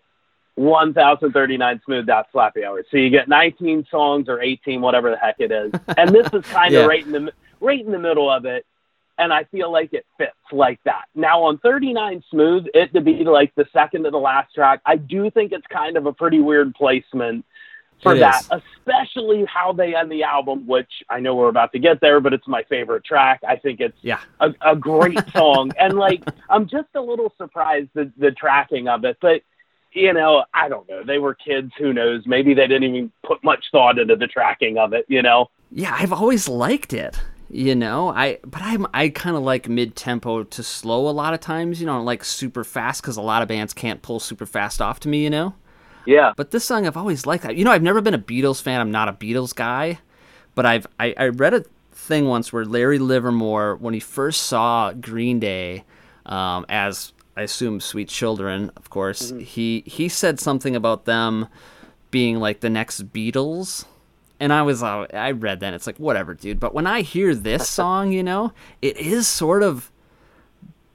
[0.56, 2.86] 1039 smoothed out slappy hours.
[2.92, 5.72] So you get 19 songs or 18, whatever the heck it is.
[5.98, 6.86] And this is kind of Yeah.
[6.88, 8.66] right in the right in the middle of it.
[9.18, 11.04] And I feel like it fits like that.
[11.14, 14.96] Now on 39 smooth, it to be like the second to the last track, I
[14.98, 17.46] do think it's kind of a pretty weird placement
[18.04, 18.62] for It that, is.
[18.80, 22.34] especially how they end the album, which I know we're about to get there, but
[22.34, 23.42] it's my favorite track.
[23.48, 24.20] I think it's Yeah.
[24.40, 25.72] a, a great song.
[25.80, 29.42] and like, I'm just a little surprised the, the tracking of it, but
[29.94, 31.04] you know, I don't know.
[31.04, 31.72] They were kids.
[31.78, 32.24] Who knows?
[32.26, 35.52] Maybe they didn't even put much thought into the tracking of it, you know?
[35.72, 37.20] Yeah, I've always liked it.
[37.50, 41.36] You know, I but I'm I kind of like mid tempo to slow a lot
[41.36, 41.80] of times.
[41.80, 45.00] You know, like super fast because a lot of bands can't pull super fast off
[45.02, 45.24] to me.
[45.24, 45.54] You know.
[46.06, 46.34] Yeah.
[46.36, 47.56] But this song I've always liked that.
[47.56, 48.82] You know, I've never been a Beatles fan.
[48.82, 50.00] I'm not a Beatles guy,
[50.56, 54.92] but I've I, I read a thing once where Larry Livermore, when he first saw
[54.94, 55.84] Green Day,
[56.26, 61.48] um, as I assume Sweet Children, of course, he he said something about them
[62.12, 63.86] being like the next Beatles.
[64.40, 65.68] And I was, uh, I read that.
[65.68, 66.60] And it's like, whatever, dude.
[66.60, 68.52] But when I hear this song, you know,
[68.82, 69.90] it is sort of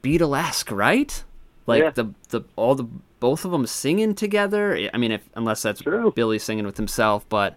[0.03, 1.25] Beatlesque, right?
[1.67, 1.91] Like Yeah.
[1.91, 2.87] the the all the
[3.21, 4.91] both of them singing together.
[4.93, 7.57] I mean, if unless that's Billie singing with himself, but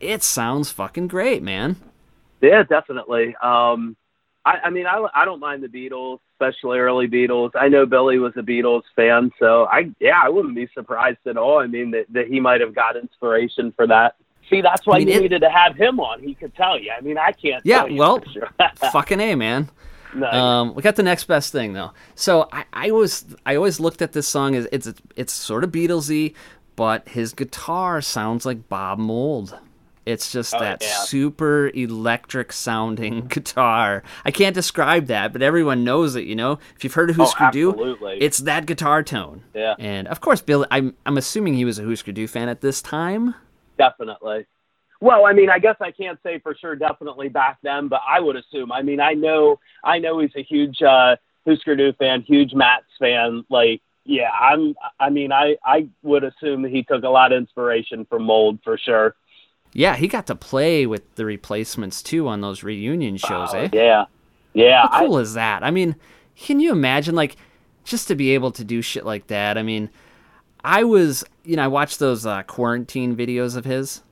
[0.00, 1.76] it sounds fucking great, man.
[2.40, 3.36] Yeah, definitely.
[3.42, 3.96] Um,
[4.44, 7.50] I, I mean, I, I don't mind the Beatles, especially early Beatles.
[7.54, 11.36] I know Billie was a Beatles fan, so I yeah, I wouldn't be surprised at
[11.36, 11.60] all.
[11.60, 14.16] I mean, that, that he might have got inspiration for that.
[14.50, 16.20] See, that's why I mean, you it- needed to have him on.
[16.20, 16.90] He could tell you.
[16.96, 17.64] I mean, I can't.
[17.64, 18.50] Yeah, tell you well, sure.
[18.90, 19.70] fucking a, man.
[20.14, 21.92] No, Um, we got the next best thing though.
[22.14, 25.70] So I, I was I always looked at this song as it's it's sort of
[25.72, 26.34] Beatlesy,
[26.76, 29.58] but his guitar sounds like Bob Mould.
[30.04, 30.88] It's just Oh, that yeah.
[31.04, 34.02] super electric sounding guitar.
[34.24, 36.24] I can't describe that, but everyone knows it.
[36.24, 39.44] You know, if you've heard of Oh, Husker Du, it's that guitar tone.
[39.54, 39.74] Yeah.
[39.78, 40.66] And of course, Bill.
[40.72, 43.34] I'm I'm assuming he was a Husker Du fan at this time.
[43.78, 44.46] Definitely.
[45.02, 48.20] Well, I mean, I guess I can't say for sure definitely back then, but I
[48.20, 48.70] would assume.
[48.70, 52.84] I mean, I know I know he's a huge uh Husker Du fan, huge Mats
[53.00, 53.44] fan.
[53.50, 57.38] Like, yeah, I'm I mean, I I would assume that he took a lot of
[57.38, 59.16] inspiration from Mould for sure.
[59.72, 63.68] Yeah, he got to play with the replacements too on those reunion shows, Oh, eh?
[63.72, 64.04] Yeah.
[64.54, 64.82] Yeah.
[64.82, 65.64] How I- cool is that?
[65.64, 65.96] I mean,
[66.36, 67.34] can you imagine like
[67.82, 69.58] just to be able to do shit like that?
[69.58, 69.90] I mean,
[70.62, 74.02] I was, you know, I watched those uh, quarantine videos of his,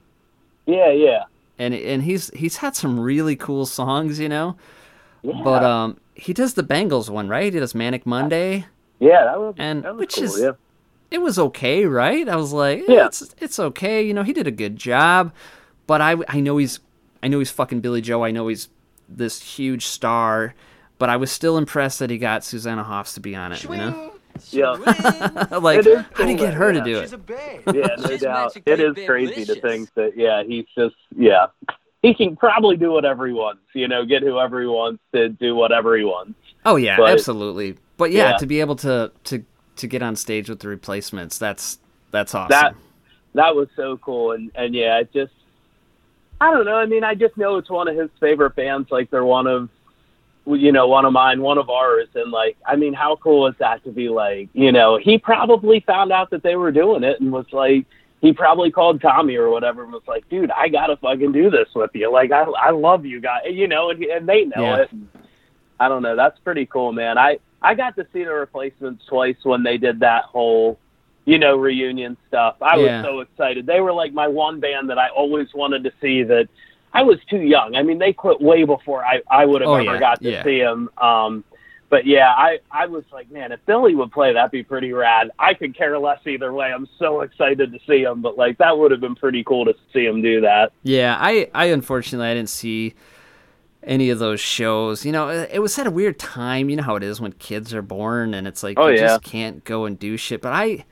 [0.71, 1.23] yeah, yeah.
[1.59, 4.57] and and he's he's had some really cool songs, you know.
[5.23, 5.41] Yeah.
[5.45, 7.53] But um, he does the Bangles one, right?
[7.53, 8.66] He does Manic Monday.
[8.99, 10.53] Yeah, that was and that was which cool, is yeah.
[11.11, 12.29] it was okay, right?
[12.29, 12.95] I was like, Yeah.
[12.95, 14.03] yeah, it's it's okay.
[14.03, 15.33] You know, he did a good job,
[15.87, 16.81] but I I know he's
[17.23, 18.25] I know he's fucking Billie Joe.
[18.25, 18.68] I know he's
[19.09, 20.55] this huge star,
[20.99, 23.62] but I was still impressed that he got Susanna Hoffs to be on it.
[23.64, 24.10] You know,
[24.51, 24.70] Yeah.
[25.61, 27.03] like It is how do you get her to do it?
[27.03, 27.61] She's a babe.
[27.74, 28.57] yeah, no She's doubt.
[28.66, 31.47] It is crazy to think that yeah, he's just yeah.
[32.03, 35.55] He can probably do whatever he wants, you know, get whoever he wants to do
[35.55, 36.35] whatever he wants.
[36.64, 37.76] Oh yeah, But- absolutely.
[37.97, 38.37] But yeah, Yeah.
[38.39, 39.45] to be able to to
[39.76, 41.78] to get on stage with the replacements, that's
[42.11, 42.51] that's awesome.
[42.51, 42.74] That
[43.35, 45.33] that was so cool and and yeah, it just
[46.41, 46.76] I don't know.
[46.76, 49.68] I mean, I just know it's one of his favorite bands like they're one of
[50.47, 53.55] you know, one of mine, one of ours and like I mean, how cool is
[53.59, 57.20] that to be like, you know, he probably found out that they were doing it
[57.20, 57.86] and was like
[58.20, 61.68] he probably called Tommy or whatever and was like, "Dude, I gotta fucking do this
[61.74, 62.12] with you.
[62.12, 64.82] Like, I I love you guys, you know." And, and they know Yeah.
[64.82, 64.91] it.
[65.78, 66.16] I don't know.
[66.16, 67.16] That's pretty cool, man.
[67.16, 70.78] I I got to see the replacements twice when they did that whole,
[71.24, 72.57] you know, reunion stuff.
[72.61, 73.01] I Yeah.
[73.03, 73.66] was so excited.
[73.66, 76.22] They were like my one band that I always wanted to see.
[76.22, 76.49] That
[76.93, 77.76] I was too young.
[77.76, 80.30] I mean, they quit way before I I would have Oh, ever yeah, got to
[80.30, 80.45] yeah.
[80.45, 80.91] see them.
[80.99, 81.45] Um,
[81.88, 85.30] but yeah, I I was like, man, if Billie would play, that'd be pretty rad.
[85.38, 86.72] I could care less either way.
[86.72, 89.74] I'm so excited to see him, but like that would have been pretty cool to
[89.93, 90.72] see him do that.
[90.84, 92.95] Yeah, I, I unfortunately I didn't see
[93.82, 95.05] any of those shows.
[95.05, 96.70] You know, it it was at a weird time.
[96.70, 99.07] You know how it is when kids are born, and it's like Oh, you yeah.
[99.07, 100.43] just can't go and do shit.
[100.43, 100.84] But I,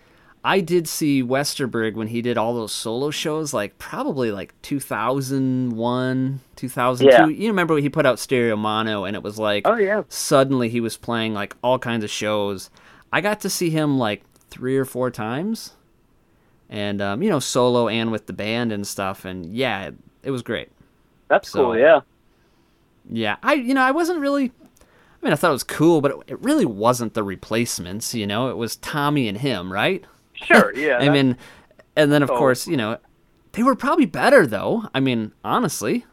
[0.49, 6.41] I did see Westerberg when he did all those solo shows, like probably like 2001,
[6.57, 7.11] 2002.
[7.11, 7.27] Yeah.
[7.27, 10.69] You remember when he put out Stereo Mono, and it was like Oh yeah, suddenly
[10.69, 12.71] he was playing like all kinds of shows.
[13.13, 15.73] I got to see him like three or four times,
[16.71, 19.25] and um, you know, solo and with the band and stuff.
[19.25, 20.71] And yeah, it, it was great.
[21.29, 21.79] that's So- cool.
[21.79, 22.01] Yeah.
[23.11, 24.53] Yeah, I you know I wasn't really.
[25.21, 28.15] I mean, I thought it was cool, but it really wasn't the replacements.
[28.15, 30.05] You know, it was Tommy and him, right?
[30.45, 30.73] Sure.
[30.77, 30.99] Yeah.
[30.99, 31.37] I mean,
[31.97, 32.99] and then of course, you know,
[33.53, 34.85] they were probably better though.
[34.95, 36.05] I mean, honestly.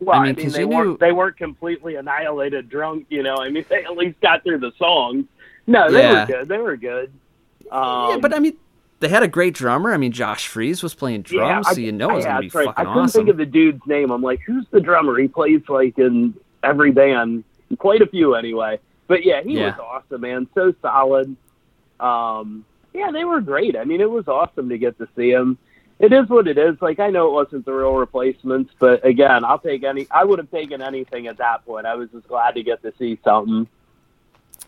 [0.00, 3.36] Well, I mean, 'cause they weren't knew- they weren't completely annihilated drunk, you know.
[3.36, 5.24] I mean, they at least got through the songs.
[5.66, 6.20] No, they Yeah.
[6.22, 6.48] were good.
[6.48, 7.12] They were good.
[7.70, 8.56] Um, yeah, but I mean,
[9.00, 9.92] they had a great drummer.
[9.92, 12.30] I mean, Josh Freese was playing yeah, drums, I- so you know it was yeah,
[12.32, 12.66] gonna be right.
[12.66, 13.18] fucking I couldn't awesome.
[13.20, 14.10] think of the dude's name.
[14.10, 15.16] I'm like, who's the drummer?
[15.18, 16.34] He plays like in
[16.64, 17.44] every band,
[17.78, 18.78] quite a few anyway.
[19.06, 19.66] But yeah, he Yeah.
[19.76, 20.46] was awesome, man.
[20.54, 21.36] So solid.
[22.00, 22.64] Um,
[22.94, 23.76] yeah, they were great.
[23.76, 25.58] I mean, it was awesome to get to see them.
[25.98, 26.80] It is what it is.
[26.80, 30.06] Like I know it wasn't the real replacements, but again, I'll take any.
[30.10, 31.86] I would have taken anything at that point.
[31.86, 33.68] I was just glad to get to see something.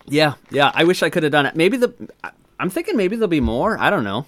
[0.06, 0.70] Yeah, yeah.
[0.74, 1.56] I wish I could have done it.
[1.56, 1.92] Maybe the.
[2.58, 3.76] I'm thinking maybe there'll be more.
[3.78, 4.26] I don't know.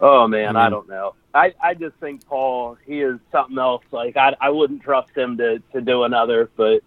[0.00, 1.14] Oh man, I I, don't know.
[1.32, 3.84] I I just think Paul, he is something else.
[3.90, 6.82] Like I I wouldn't trust him to to do another, but.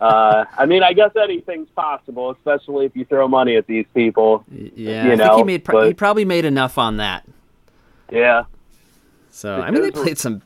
[0.00, 4.44] Uh, I mean, I guess anything's possible, especially if you throw money at these people.
[4.50, 5.64] Yeah, You I think know, he made.
[5.64, 7.24] Pro- he probably made enough on that.
[8.10, 8.44] Yeah,
[9.30, 10.42] So I mean, they played some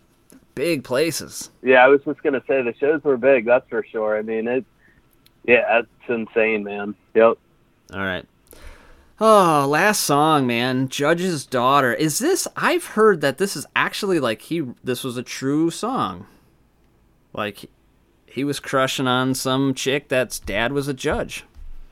[0.55, 1.51] big places.
[1.63, 1.85] yeah.
[1.85, 3.45] I was just gonna say the shows were big.
[3.45, 4.17] That's for sure.
[4.19, 4.65] I mean, it.
[5.47, 6.95] Yeah, that's insane, man.
[7.15, 7.39] Yep.
[7.93, 8.25] All right.
[9.23, 10.89] Oh, last song, man.
[10.89, 11.93] Judge's daughter.
[11.93, 12.49] Is this?
[12.57, 14.63] I've heard that this is actually like he.
[14.83, 16.27] This was a true song.
[17.35, 17.71] Like
[18.31, 21.45] he was crushing on some chick that's dad was a judge.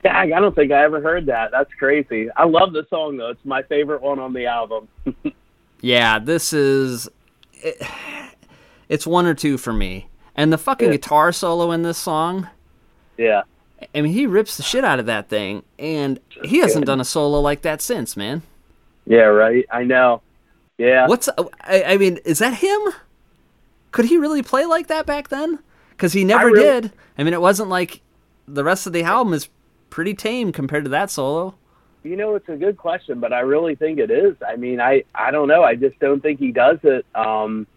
[0.03, 1.51] Dag, I don't think I ever heard that.
[1.51, 2.29] That's crazy.
[2.37, 3.29] I love the song though.
[3.31, 4.87] It's my favorite one on the album.
[5.81, 7.07] Yeah, this is.
[7.53, 7.81] It,
[8.89, 10.09] it's one or two for me.
[10.35, 10.95] And the fucking Yeah.
[10.97, 12.49] guitar solo in this song.
[13.17, 13.43] yeah.
[13.95, 17.05] I mean, he rips the shit out of that thing, and he hasn't done a
[17.05, 18.41] solo like that since, man.
[19.05, 19.19] Yeah.
[19.27, 19.65] Right.
[19.71, 20.21] I know.
[20.77, 21.07] Yeah.
[21.07, 21.29] What's
[21.63, 22.79] I, I mean, is that him?
[23.91, 25.59] Could he really play like that back then?
[25.99, 26.91] Because he never really- did.
[27.17, 27.99] I mean, it wasn't like
[28.47, 29.49] the rest of the album is
[29.89, 31.55] pretty tame compared to that solo.
[32.03, 34.35] You know, it's a good question, but I really think it is.
[34.47, 35.61] I mean, I I don't know.
[35.61, 37.05] I just don't think he does it.
[37.13, 37.67] Um,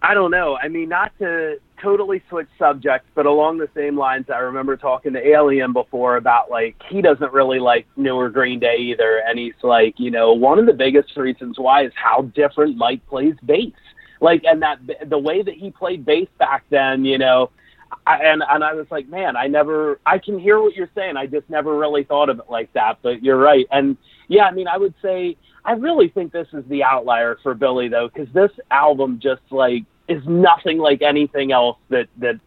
[0.00, 0.56] I don't know.
[0.56, 5.12] I mean, not to totally switch subjects, but along the same lines, I remember talking
[5.12, 9.62] to Alien before about like he doesn't really like newer Green Day either, and he's
[9.62, 13.74] like, you know, one of the biggest reasons why is how different Mike plays bass.
[14.20, 17.50] Like, and that the way that he played bass back then, you know,
[18.06, 21.16] I, and and I was like, man, I never, I can hear what you're saying.
[21.16, 22.98] I just never really thought of it like that.
[23.02, 23.96] But you're right, and
[24.28, 27.88] yeah, I mean, I would say I really think this is the outlier for Billie
[27.88, 32.40] though, because this album just like is nothing like anything else that that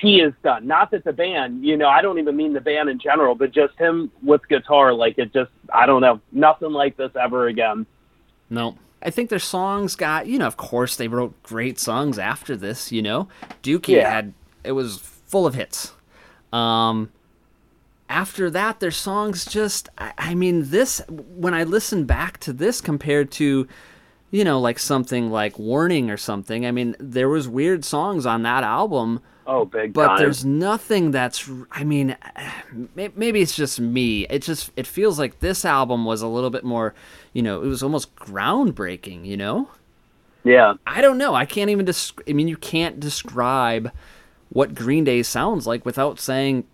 [0.00, 0.66] he has done.
[0.66, 3.52] Not that the band, you know, I don't even mean the band in general, but
[3.52, 7.86] just him with guitar, like it just, I don't know, nothing like this ever again.
[8.48, 8.76] No.
[9.02, 12.92] I think their songs got, you know, of course they wrote great songs after this,
[12.92, 13.28] you know.
[13.62, 14.10] Dookie Yeah.
[14.10, 15.92] had it was full of hits.
[16.52, 17.10] Um
[18.08, 22.80] after that their songs just I, I mean this when I listen back to this
[22.80, 23.66] compared to
[24.32, 26.64] you know, like something like Warning or something.
[26.64, 30.18] I mean, there was weird songs on that album, Oh, big but time.
[30.18, 32.16] there's nothing that's I mean,
[32.94, 34.26] maybe it's just me.
[34.30, 36.94] It just it feels like this album was a little bit more,
[37.32, 39.68] you know, it was almost groundbreaking, you know?
[40.44, 40.74] yeah.
[40.86, 41.34] I don't know.
[41.34, 43.92] I can't even desc- I mean, you can't describe
[44.48, 46.64] what Green Day sounds like without saying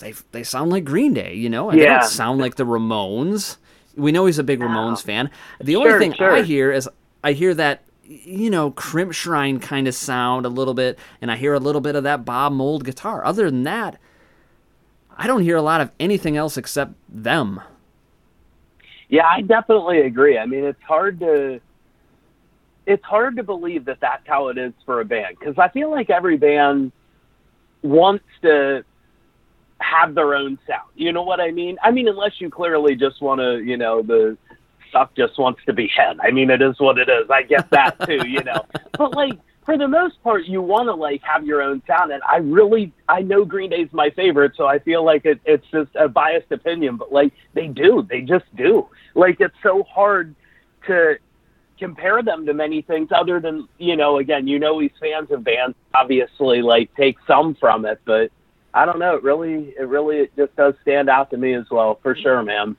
[0.00, 1.68] they they sound like Green Day, you know?
[1.70, 2.00] And They Yeah.
[2.00, 3.56] don't sound like the Ramones.
[3.96, 5.30] We know he's a big Ramones fan.
[5.60, 6.32] The only thing sure.
[6.32, 6.88] I hear is
[7.24, 11.54] I hear that you know, Crimpshrine kind of sound a little bit, and I hear
[11.54, 13.24] a little bit of that Bob Mould guitar.
[13.24, 13.98] Other than that,
[15.18, 17.60] I don't hear a lot of anything else except them.
[19.08, 20.38] Yeah, I definitely agree.
[20.38, 21.60] I mean, it's hard to
[22.86, 25.90] it's hard to believe that that's how it is for a band because I feel
[25.90, 26.92] like every band
[27.82, 28.84] wants to
[29.78, 30.88] have their own sound.
[30.94, 31.76] You know what I mean?
[31.82, 34.38] I mean, unless you clearly just want to, you know, the
[34.88, 36.18] stuff just wants to be head.
[36.22, 37.28] I mean, it is what it is.
[37.28, 38.64] I get that too, you know.
[38.98, 42.12] But like for the most part, you want to like have your own sound.
[42.12, 45.66] And I really, I know Green Day's my favorite, so I feel like it, it's
[45.72, 46.96] just a biased opinion.
[46.96, 48.88] But like they do, they just do.
[49.16, 50.36] Like it's so hard
[50.86, 51.16] to
[51.78, 55.44] compare them to many things other than you know again you know these fans of
[55.44, 58.30] bands obviously like take some from it but
[58.72, 61.66] i don't know it really it really it just does stand out to me as
[61.70, 62.74] well for sure man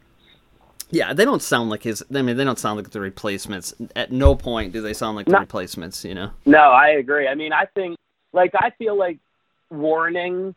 [0.90, 2.04] Yeah, they don't sound like his.
[2.14, 3.74] I mean, they don't sound like the replacements.
[3.96, 6.06] At no point do they sound like the replacements.
[6.06, 6.32] You know.
[6.46, 7.98] no i agree i mean i think
[8.34, 9.18] like i feel like
[9.70, 10.56] warning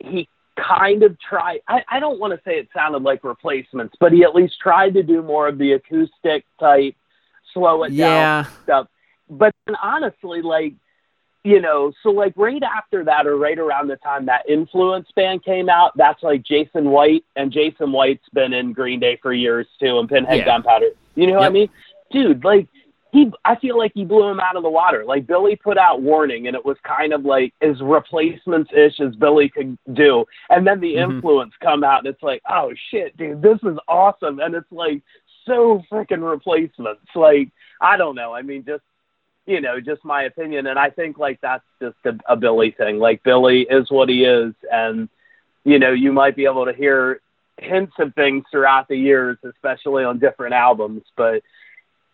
[0.00, 4.12] he kind of tried I, I don't want to say it sounded like replacements but
[4.12, 6.94] he at least tried to do more of the acoustic type
[7.54, 8.42] slow it Yeah.
[8.42, 8.86] down stuff
[9.30, 10.74] but then honestly like
[11.44, 15.42] you know so like right after that or right around the time that Influents band
[15.44, 19.66] came out that's like jason white and jason white's been in green day for years
[19.78, 20.44] too and pinhead Yeah.
[20.44, 20.88] gunpowder.
[21.14, 21.68] You know what i mean?
[22.10, 22.68] Dude like
[23.12, 25.04] he i feel like he blew him out of the water.
[25.04, 29.16] Like Billie put out warning and it was kind of like as replacements ish as
[29.16, 30.24] Billie could do.
[30.50, 31.14] And then the Mhm.
[31.16, 34.40] Influents come out and it's like oh shit dude this is awesome.
[34.40, 35.02] And it's like
[35.46, 37.00] so freaking replacements.
[37.14, 37.48] Like
[37.80, 38.34] i don't know.
[38.34, 38.82] I mean just
[39.50, 40.68] you know, just my opinion.
[40.68, 42.98] And I think like that's just a, a Billie thing.
[42.98, 45.08] Like Billie is what he is, and
[45.64, 47.20] you know, you might be able to hear
[47.58, 51.42] hints of things throughout the years, especially on different albums, but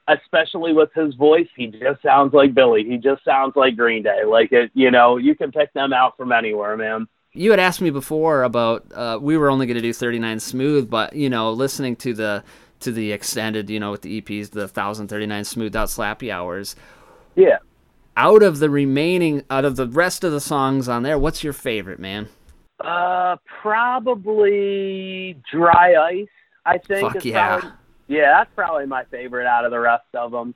[0.08, 2.84] especially with his voice, he just sounds like Billie.
[2.84, 4.24] He just sounds like Green Day.
[4.24, 7.06] Like it, you know, you can pick them out from anywhere, man.
[7.32, 10.88] You had asked me before about uh, we were only going to do 39 smooth,
[10.88, 12.44] but you know, listening to the
[12.80, 16.76] to the extended, you know, with the EPs, the 1039 smoothed out slappy hours.
[17.36, 17.58] Yeah.
[18.16, 21.52] Out of the remaining, out of the rest of the songs on there, what's your
[21.52, 22.28] favorite, man?
[22.80, 26.28] Uh, probably Dry Ice.
[26.64, 27.12] I think.
[27.12, 27.60] Fuck yeah.
[27.60, 27.70] Probably,
[28.08, 30.54] yeah, that's probably my favorite out of the rest of them.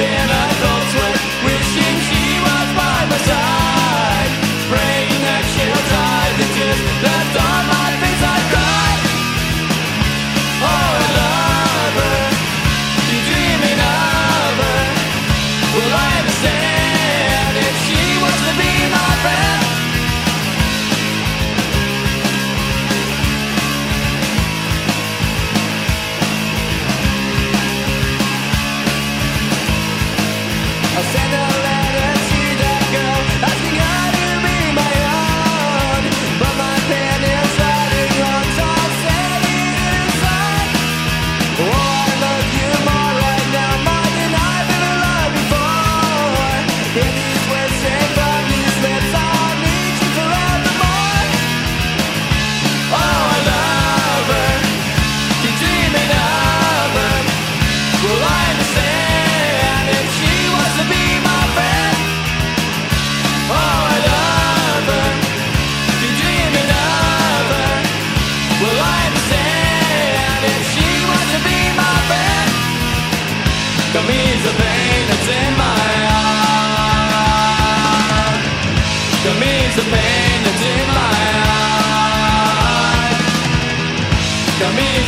[0.00, 3.73] In a cold wishing she was by my side.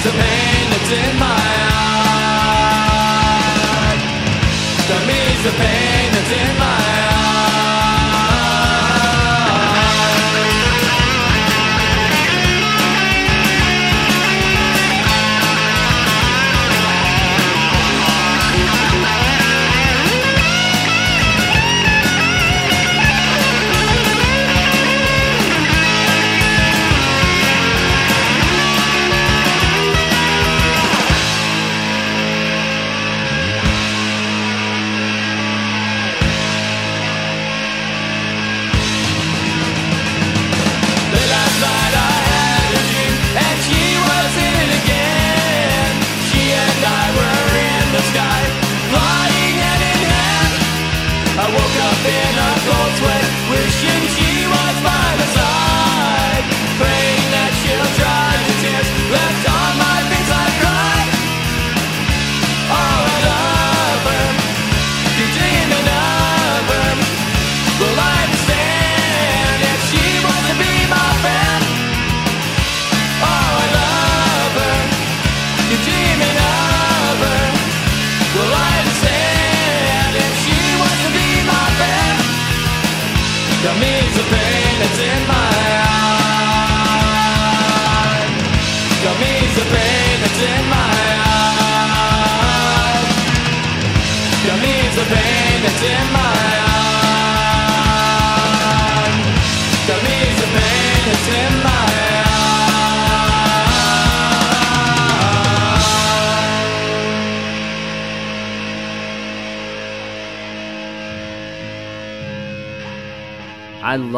[0.06, 1.45] The pain that's in my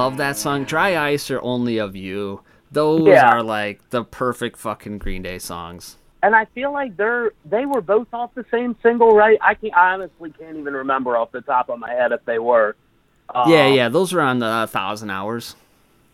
[0.09, 0.65] love that song.
[0.65, 2.41] Dry Ice or Only of You.
[2.71, 3.29] Those Yeah.
[3.31, 5.97] are like the perfect fucking Green Day songs.
[6.21, 9.39] and I feel like they're they were both off the same single, right?
[9.41, 12.39] I can I honestly can't even remember off the top of my head if they
[12.41, 12.75] were.
[13.33, 15.55] Um, yeah, yeah, those are on the uh, Thousand Hours.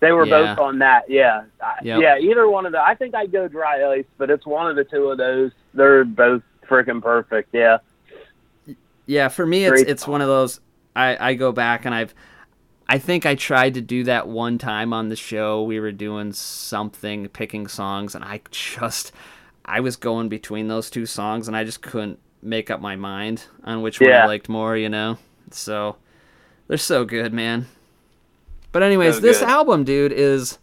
[0.01, 0.55] They were Yeah.
[0.55, 1.09] both on that.
[1.09, 2.01] Yeah, I- Yep.
[2.03, 2.19] yeah.
[2.19, 2.81] Either one of the.
[2.85, 5.53] I think I'd go Dry Ice, but it's one of the two of those.
[5.73, 7.49] They're both freaking perfect.
[7.55, 7.79] Yeah.
[9.07, 10.61] Yeah, for me, it's Great it's one of those.
[10.97, 12.15] I I go back and I've.
[12.89, 15.63] I think I tried to do that one time on the show.
[15.63, 19.13] We were doing something, picking songs, and I just,
[19.65, 23.47] I was going between those two songs, and I just couldn't make up my mind
[23.65, 24.77] on which one I liked more.
[24.77, 25.19] You know,
[25.51, 25.97] so
[26.69, 27.67] they're so good, man.
[28.73, 30.59] But anyways, So this album, dude, is.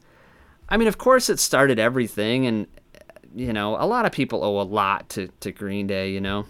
[0.70, 2.68] I mean, of course, it started everything, and
[3.36, 6.12] you know, a lot of people owe a lot to to Green Day.
[6.12, 6.46] You know,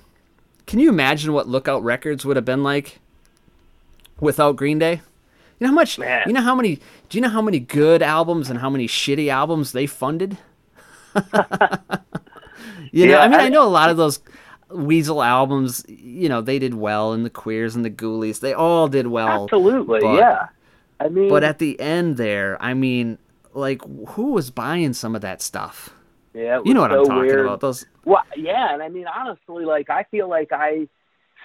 [0.68, 3.00] can you imagine what Lookout Records would have been like
[4.20, 5.02] without Green Day?
[5.62, 6.00] You know how much?
[6.00, 6.24] Man.
[6.26, 6.78] You know how many?
[7.10, 10.40] Do you know how many good albums and how many shitty albums they funded?
[12.92, 14.20] you know, Yeah, I mean, I- I know a lot of those
[14.72, 15.86] Weasel albums.
[15.88, 19.44] You know, they did well, and the Queers and the Ghoulies, they all did well.
[19.44, 20.00] Absolutely.
[20.00, 20.48] but- yeah.
[21.00, 23.18] I mean, But at the end there, I mean,
[23.54, 25.90] like, who was buying some of that stuff?
[26.34, 27.46] yeah, You know what I'm so talking weird.
[27.46, 27.60] about?
[27.60, 30.88] Those Well, yeah, and I mean, honestly, like I feel like I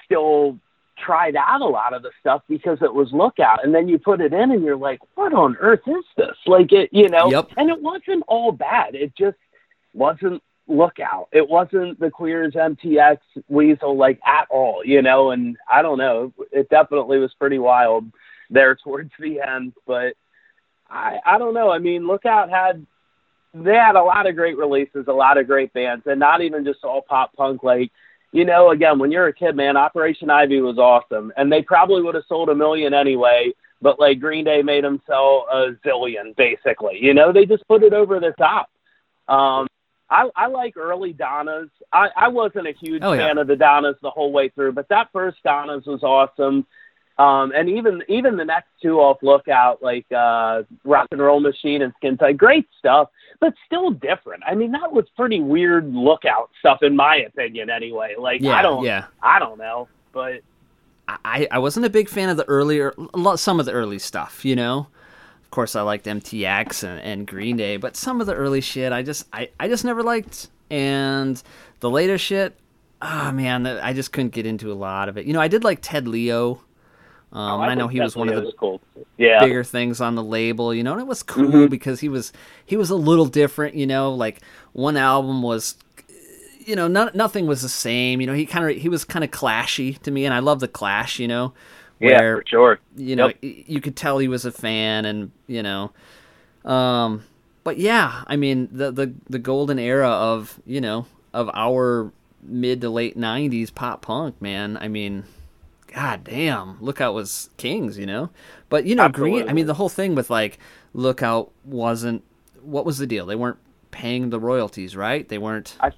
[0.04, 0.58] still
[0.96, 4.20] tried out a lot of the stuff because it was Lookout, and then you put
[4.20, 7.30] it in, and you're like, "What on earth is this?" Like it, you know.
[7.30, 7.50] Yep.
[7.56, 8.94] And it wasn't all bad.
[8.94, 9.38] It just
[9.94, 11.28] wasn't Lookout.
[11.32, 13.18] It wasn't the Queers, MTX,
[13.48, 15.30] Weasel, like at all, you know.
[15.30, 16.32] And I don't know.
[16.52, 18.10] It definitely was pretty wild
[18.50, 20.14] there towards the end, but
[20.90, 21.70] I I don't know.
[21.70, 22.86] I mean, Lookout had
[23.64, 26.64] they had a lot of great releases, a lot of great bands, and not even
[26.64, 27.62] just all pop punk.
[27.62, 27.90] Like,
[28.36, 32.02] you know, again, when you're a kid, man, Operation Ivy was awesome, and they probably
[32.02, 33.52] would have sold a million anyway.
[33.80, 36.98] But like Green Day made them sell a zillion, basically.
[37.00, 38.68] You know, they just put it over the top.
[39.28, 39.66] Um,
[40.08, 41.68] I, I like early Donnas.
[41.92, 43.26] I, I wasn't a huge Oh, yeah.
[43.26, 46.66] fan of the Donnas the whole way through, but that first Donnas was awesome.
[47.18, 51.80] Um, and even even the next two off Lookout, like uh, Rock and Roll Machine
[51.80, 53.08] and Skin Tight, great stuff,
[53.40, 54.42] but still different.
[54.46, 58.16] I mean, that was pretty weird Lookout stuff, in my opinion, anyway.
[58.18, 59.06] Like, Yeah, I don't, yeah.
[59.22, 60.42] I don't know, but
[61.08, 62.94] I, I wasn't a big fan of the earlier,
[63.36, 64.88] some of the early stuff, you know.
[65.42, 68.92] Of course, I liked MTX and, and Green Day, but some of the early shit,
[68.92, 70.48] I just, I, I just never liked.
[70.70, 71.40] And
[71.80, 72.58] the later shit,
[73.00, 75.26] oh man, I just couldn't get into a lot of it.
[75.26, 76.60] You know, I did like Ted Leo.
[77.36, 78.80] Um, and I, know he was one of the cool.
[79.18, 81.70] Yeah, bigger things on the label, you know, and it was cool Mhm.
[81.70, 82.32] because he was
[82.64, 84.40] he was a little different, you know, like
[84.72, 85.76] one album was
[86.64, 89.22] you know, no, nothing was the same, you know, he kind of he was kind
[89.24, 91.52] of clashy to me and I love the clash, you know,
[92.00, 92.78] yeah, where for sure.
[92.96, 93.38] you know, Yep.
[93.42, 95.92] you could tell he was a fan and, you know,
[96.64, 97.22] um
[97.64, 101.04] but yeah, I mean, the the the golden era of, you know,
[101.34, 104.78] of our mid to late 90s pop punk, man.
[104.80, 105.24] I mean,
[105.96, 108.30] god damn, Lookout was kings, you know.
[108.68, 109.48] But you know, Green.
[109.48, 110.58] I mean, the whole thing with like
[110.92, 112.22] Lookout wasn't.
[112.62, 113.26] What was the deal?
[113.26, 113.58] They weren't
[113.90, 115.26] paying the royalties, right?
[115.28, 115.76] They weren't.
[115.80, 115.90] I,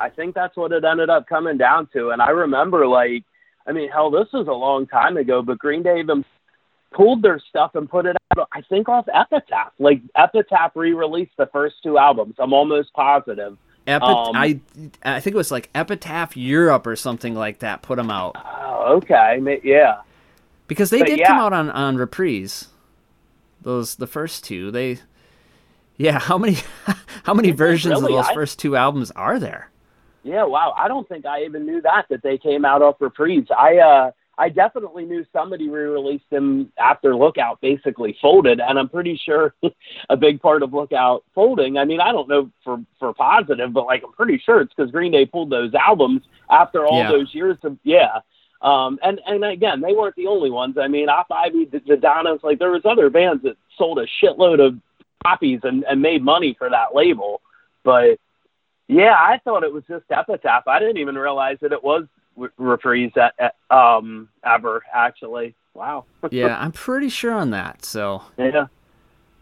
[0.00, 2.10] I think that's what it ended up coming down to.
[2.10, 3.24] And I remember, like,
[3.66, 6.24] I mean, hell, this was a long time ago, but Green Day even
[6.92, 9.72] pulled their stuff and put it out, I think, off Epitaph.
[9.78, 12.36] Like, Epitaph re released the first two albums.
[12.38, 13.58] I'm almost positive.
[13.86, 14.60] Epi- Um, I
[15.02, 17.82] I think it was like Epitaph Europe or something like that.
[17.82, 19.40] Put them out Oh, okay.
[19.62, 19.96] Yeah.
[20.68, 21.26] because they But did yeah.
[21.28, 22.68] come out on on reprise.
[23.62, 24.70] Those the first two.
[24.70, 24.98] They.
[25.96, 26.56] Yeah, how many
[27.24, 28.14] how many versions really?
[28.14, 29.70] of those I- first two albums are there?
[30.22, 30.72] Yeah, wow.
[30.76, 33.44] I don't think I even knew that, that they came out off reprise.
[33.56, 39.20] I, uh, I definitely knew somebody re-released them after Lookout basically folded, and I'm pretty
[39.24, 39.54] sure
[40.10, 41.78] a big part of Lookout folding.
[41.78, 44.90] I mean, I don't know for for positive, but like I'm pretty sure it's because
[44.90, 47.10] Green Day pulled those albums after all Yeah.
[47.10, 48.18] those years of yeah.
[48.62, 50.76] Um, and and again, they weren't the only ones.
[50.78, 54.06] I mean, Op Ivy, the, the Donnas, like there was other bands that sold a
[54.22, 54.78] shitload of
[55.24, 57.40] copies and, and made money for that label,
[57.82, 58.18] but
[58.88, 60.66] yeah, I thought it was just Epitaph.
[60.68, 62.04] I didn't even realize that it was
[62.36, 65.54] re- reprise at, at, um ever actually.
[65.74, 66.04] Wow.
[66.30, 67.84] Yeah, I'm pretty sure on that.
[67.84, 68.66] So yeah.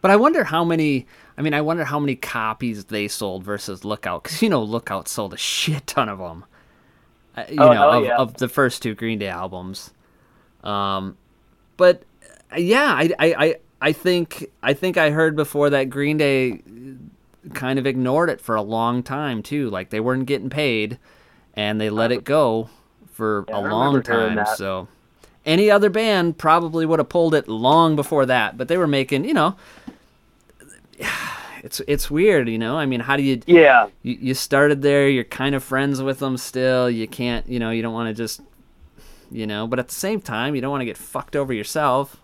[0.01, 1.05] But I wonder how many.
[1.37, 5.07] I mean, I wonder how many copies they sold versus Lookout, because you know Lookout
[5.07, 6.45] sold a shit ton of them.
[7.35, 8.17] Uh, you Oh, know, of, yeah.
[8.17, 9.91] of the first two Green Day albums.
[10.63, 11.17] Um,
[11.77, 12.03] but
[12.53, 16.61] uh, yeah, I, I, I, I think I think I heard before that Green Day
[17.53, 19.69] kind of ignored it for a long time too.
[19.69, 20.99] Like they weren't getting paid,
[21.53, 22.69] and they let it go
[23.13, 24.45] for Yeah, a long time.
[24.45, 24.89] So,
[25.45, 29.25] Any other band probably would have pulled it long before that, but they were making,
[29.25, 29.57] you know,
[31.63, 32.77] it's it's weird, you know.
[32.77, 33.89] I mean, how do you Yeah.
[34.03, 36.89] you, you started there, you're kind of friends with them still.
[36.89, 38.41] You can't, you know, you don't want to just
[39.31, 42.21] you know, but at the same time, you don't want to get fucked over yourself.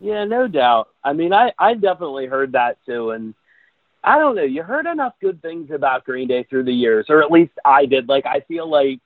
[0.00, 0.88] Yeah, no doubt.
[1.02, 3.34] I mean, I I definitely heard that too, and
[4.04, 4.42] I don't know.
[4.44, 7.86] You heard enough good things about Green Day through the years, or at least I
[7.86, 8.08] did.
[8.08, 9.00] Like, I feel like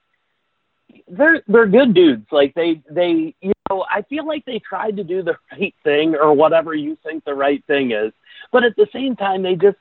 [1.09, 2.27] they're they're good dudes.
[2.31, 6.15] Like they they you know, I feel like they tried to do the right thing
[6.15, 8.13] or whatever you think the right thing is,
[8.53, 9.79] but at the same time, they just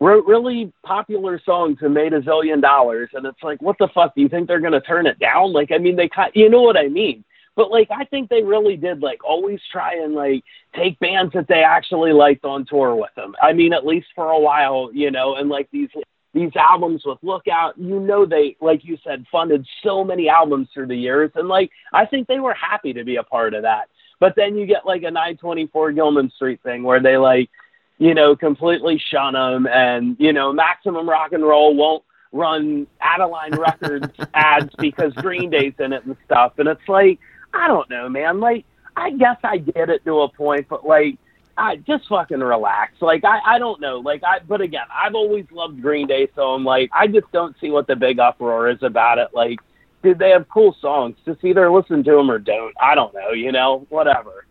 [0.00, 4.14] wrote really popular songs and made a zillion dollars, and it's like, what the fuck?
[4.14, 5.52] Do you think they're gonna turn it down?
[5.52, 7.24] Like, I mean, they you know what I mean?
[7.56, 10.44] But like, I think they really did like always try and like
[10.76, 13.34] take bands that they actually liked on tour with them.
[13.42, 15.88] I mean, at least for a while, you know, and like these
[16.34, 20.88] these albums with Lookout, you know, they like you said funded so many albums through
[20.88, 23.88] the years, and like I think they were happy to be a part of that.
[24.20, 27.50] But then you get like a 924 Gilman Street thing where they like,
[27.98, 33.52] you know, completely shun them, and you know, Maximum Rock and Roll won't run Adeline
[33.58, 37.18] Records ads because Green Day's in it and stuff, and it's like
[37.54, 38.40] I don't know, man.
[38.40, 38.64] Like,
[38.96, 41.18] I guess I get it to a point, but like,
[41.58, 43.02] I just fucking relax.
[43.02, 43.98] Like, I, I don't know.
[43.98, 47.54] Like, I, but again, I've always loved Green Day, so I'm like, I just don't
[47.60, 49.28] see what the big uproar is about it.
[49.34, 49.58] Like,
[50.02, 51.16] did they have cool songs.
[51.26, 52.74] Just either listen to them or don't.
[52.80, 54.46] I don't know, you know, whatever.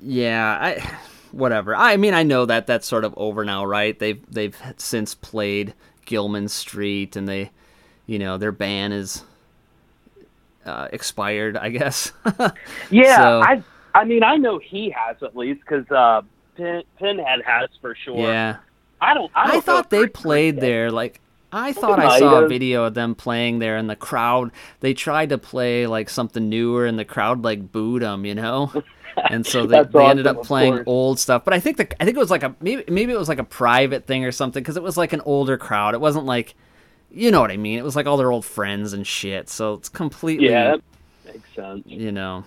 [0.00, 0.96] Yeah, I
[1.32, 1.74] whatever.
[1.74, 3.98] I mean, I know that that's sort of over now, right?
[3.98, 5.74] They've they've since played
[6.04, 7.50] Gilman Street, and they,
[8.06, 9.24] you know, their ban is
[10.66, 12.12] uh, expired, I guess.
[12.90, 13.62] Yeah, So- I,
[13.94, 16.22] I mean, I know he has at least because uh,
[16.56, 18.18] Pin, Pinhead has for sure.
[18.18, 18.56] yeah.
[19.00, 19.30] I don't.
[19.34, 20.90] I, don't I thought they played there.
[20.90, 21.20] Like
[21.52, 24.50] I thought I saw a video of them playing there, and the crowd.
[24.80, 28.72] They tried to play like something newer, and the crowd like booed them, you know.
[29.30, 31.44] And so they, they ended awesome, up playing old stuff.
[31.44, 33.38] But I think the I think it was like a maybe maybe it was like
[33.38, 35.94] a private thing or something because it was like an older crowd.
[35.94, 36.56] It wasn't like,
[37.12, 37.78] you know what I mean.
[37.78, 39.48] It was like all their old friends and shit.
[39.48, 40.78] So it's completely Yeah,
[41.24, 41.84] makes sense.
[41.86, 42.44] you know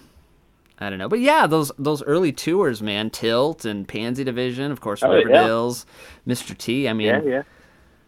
[0.79, 4.79] i don't know but yeah those those early tours man tilt and pansy division of
[4.81, 5.23] course Oh, yeah.
[5.23, 5.85] riverdales
[6.27, 7.43] mr t i mean Yeah, yeah.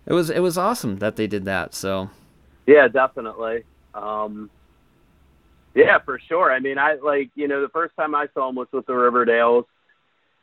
[0.06, 2.10] it was it was awesome that they did that so
[2.68, 3.64] Yeah, definitely.
[3.96, 4.50] Um,
[5.74, 6.52] yeah, for sure.
[6.52, 8.94] I mean, I like you know the first time I saw him was with the
[8.94, 9.66] Riverdales,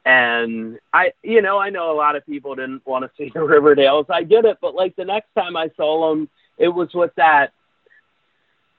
[0.04, 3.40] and I you know I know a lot of people didn't want to see the
[3.40, 4.06] Riverdales.
[4.10, 6.28] I get it, but like the next time I saw them,
[6.58, 7.52] it was with that.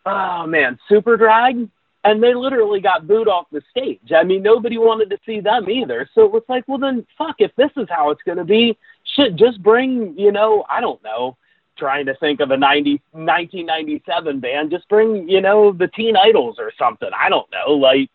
[0.06, 1.70] Oh man, Superdrag.
[2.08, 4.14] And they literally got booed off the stage.
[4.16, 6.10] I mean, nobody wanted to see them either.
[6.16, 8.78] So it was like, well, then fuck, if this is how it's going to be,
[9.04, 11.36] shit, just bring, you know, I don't know,
[11.78, 16.56] trying to think of a 90, 1997 band, just bring, you know, the Teen Idols
[16.60, 17.10] or something.
[17.14, 17.74] I don't know.
[17.74, 18.10] Like,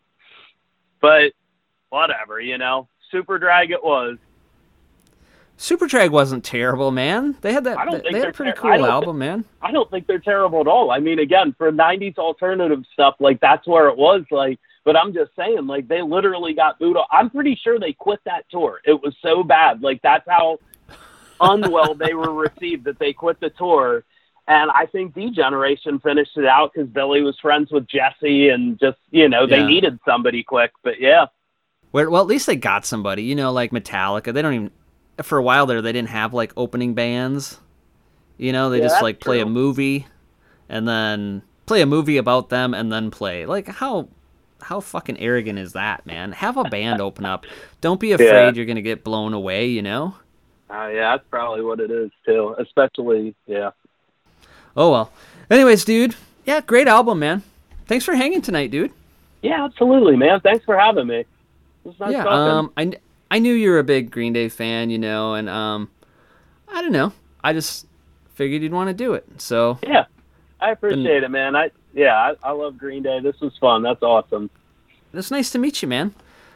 [0.99, 1.33] but
[1.89, 4.17] whatever, you know, Superdrag it was.
[5.57, 7.77] Superdrag wasn't terrible man they had that
[8.11, 10.91] they had a pretty ter- cool album man I don't think they're terrible at all.
[10.91, 14.23] I mean, again, for '90s alternative stuff, like that's where it was.
[14.29, 16.97] Like, but I'm just saying, like they literally got booed.
[16.97, 17.07] Off.
[17.11, 18.81] I'm pretty sure they quit that tour.
[18.83, 19.81] It was so bad.
[19.81, 20.59] Like that's how
[21.39, 24.03] unwell they were received that they quit the tour.
[24.47, 28.77] And I think D Generation finished it out because Billie was friends with Jesse, and
[28.79, 29.67] just you know they Yeah.
[29.67, 30.71] needed somebody quick.
[30.83, 31.27] But yeah,
[31.93, 34.71] well at least they got somebody you know like metallica they don't even
[35.21, 37.59] for a while there they didn't have like opening bands
[38.37, 40.07] you know they Yeah, just like play a movie
[40.69, 44.07] and then play a movie about them and then play like how
[44.63, 47.45] how fucking arrogant is that man have a band open up
[47.81, 48.51] don't be afraid Yeah.
[48.53, 50.15] you're gonna get blown away you know
[50.69, 52.55] uh, yeah, that's probably what it is too.
[52.57, 53.71] Especially yeah.
[54.75, 55.11] oh well
[55.51, 56.15] anyways dude
[56.45, 57.43] yeah great album man
[57.85, 58.91] thanks for hanging tonight dude
[59.43, 60.39] Yeah, absolutely, man.
[60.39, 61.25] Thanks for having me.
[61.85, 62.57] Nice yeah talking.
[62.57, 62.93] um I,
[63.33, 65.89] I knew you were a big green day fan you know and um
[66.71, 67.11] i don't know
[67.43, 67.87] i just
[68.35, 70.05] figured you'd want to do it so Yeah,
[70.61, 71.55] I appreciate it, man.
[71.55, 73.19] I yeah, I, I love Green Day.
[73.19, 73.83] This was fun.
[73.83, 74.49] That's awesome.
[75.13, 76.13] it's nice to meet you man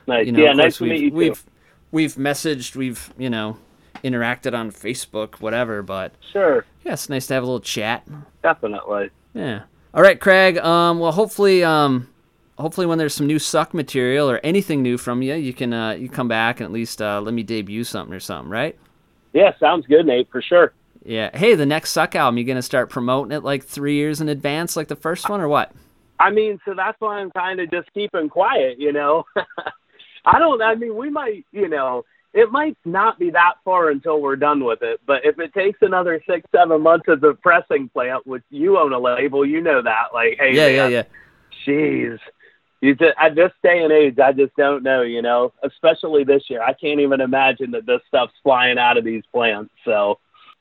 [0.07, 0.25] Nice.
[0.27, 1.15] you know, yeah, nice to meet you too.
[1.15, 1.43] we've
[1.91, 3.57] we've messaged we've you know
[4.03, 8.07] interacted on facebook whatever but Sure, yeah it's nice to have a little chat
[8.43, 9.09] definitely.
[9.33, 9.63] yeah
[9.95, 12.07] all right craig um well hopefully um
[12.57, 15.91] hopefully when there's some new suck material or anything new from you you can uh
[15.91, 18.77] you come back and at least uh let me debut something or something right
[19.33, 20.73] Yeah, sounds good, Nate, for sure.
[21.05, 24.29] yeah hey the next suck album you gonna start promoting it like three years in
[24.29, 25.71] advance like the first one or what
[26.19, 29.23] I mean, so that's why I'm kind of just keeping quiet, you know.
[30.25, 30.59] I don't.
[30.63, 34.63] I mean, we might, you know, it might not be that far until we're done
[34.65, 34.99] with it.
[35.05, 38.93] But if it takes another six, seven months of the pressing plant, which you own
[38.93, 40.05] a label, you know that.
[40.11, 41.03] Like, hey, yeah man, yeah yeah
[41.67, 42.19] Jeez.
[42.81, 45.01] You just, at this day and age, I just don't know.
[45.01, 49.03] You know, especially this year, I can't even imagine that this stuff's flying out of
[49.03, 49.71] these plants.
[49.83, 50.19] So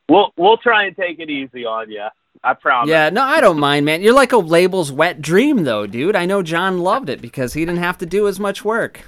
[0.09, 2.07] we'll we'll try and take it easy on you.
[2.45, 2.91] I promise.
[2.91, 4.03] Yeah, no, I don't mind, man.
[4.03, 6.15] You're like a label's wet dream, though, dude.
[6.15, 9.01] I know John loved it because he didn't have to do as much work.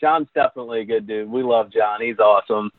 [0.00, 1.30] John's definitely a good dude.
[1.30, 2.00] We love John.
[2.00, 2.70] He's awesome.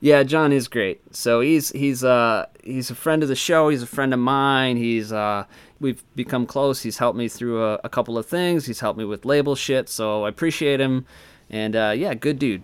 [0.00, 1.00] Yeah, John is great.
[1.14, 3.68] So he's he's uh he's a friend of the show.
[3.68, 4.76] He's a friend of mine.
[4.76, 5.44] He's uh
[5.82, 6.80] we've become close.
[6.82, 8.64] He's helped me through a, a couple of things.
[8.66, 9.88] He's helped me with label shit.
[9.90, 11.04] So I appreciate him.
[11.50, 12.62] And uh, yeah, good dude.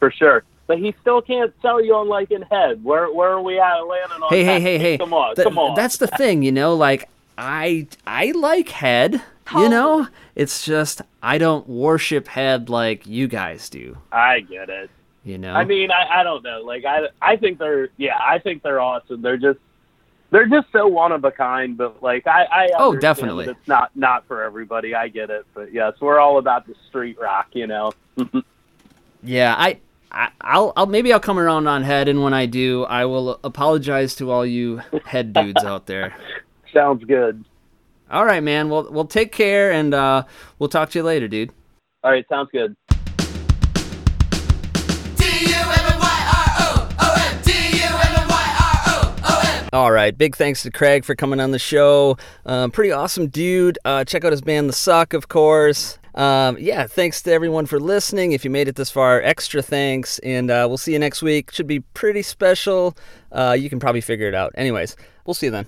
[0.00, 0.42] For sure.
[0.66, 2.82] But he still can't sell you on like in head.
[2.82, 4.60] Where where are we at landing on Hey, hey, that?
[4.62, 4.98] hey, hey.
[4.98, 5.76] Come on, Th- come on.
[5.76, 6.74] That's the thing, you know.
[6.74, 7.08] Like
[7.38, 9.22] I I like head.
[9.54, 13.96] You know, it's just I don't worship head like you guys do.
[14.10, 14.90] I get it.
[15.22, 15.54] You know.
[15.54, 16.62] I mean, I, I don't know.
[16.62, 19.22] Like I I think they're yeah, I think they're awesome.
[19.22, 19.60] They're just
[20.36, 21.78] they're just so one of a kind.
[21.78, 23.46] But like I I Oh, definitely.
[23.46, 24.94] It's not not for everybody.
[24.94, 25.46] I get it.
[25.54, 27.48] But yes, we're all about the street rock.
[27.52, 27.92] You know.
[29.22, 29.80] Yeah, I,
[30.12, 33.40] I I'll, I'll maybe I'll come around on head, and when I do, I will
[33.42, 36.14] apologize to all you head dudes out there.
[36.72, 37.44] Sounds good.
[38.08, 38.68] All right, man.
[38.68, 40.22] Well, we'll take care, and uh,
[40.60, 41.50] we'll talk to you later, dude.
[42.04, 42.76] All right, sounds good.
[49.76, 52.16] All right, big thanks to Craig for coming on the show.
[52.46, 53.78] Um, pretty awesome dude.
[53.84, 55.98] Uh, check out his band, The Suck, of course.
[56.14, 58.32] Um, yeah, thanks to everyone for listening.
[58.32, 61.52] If you made it this far, extra thanks, and uh, we'll see you next week.
[61.52, 62.96] Should be pretty special.
[63.30, 64.50] Uh, you can probably figure it out.
[64.54, 64.96] Anyways,
[65.26, 65.66] we'll see you then.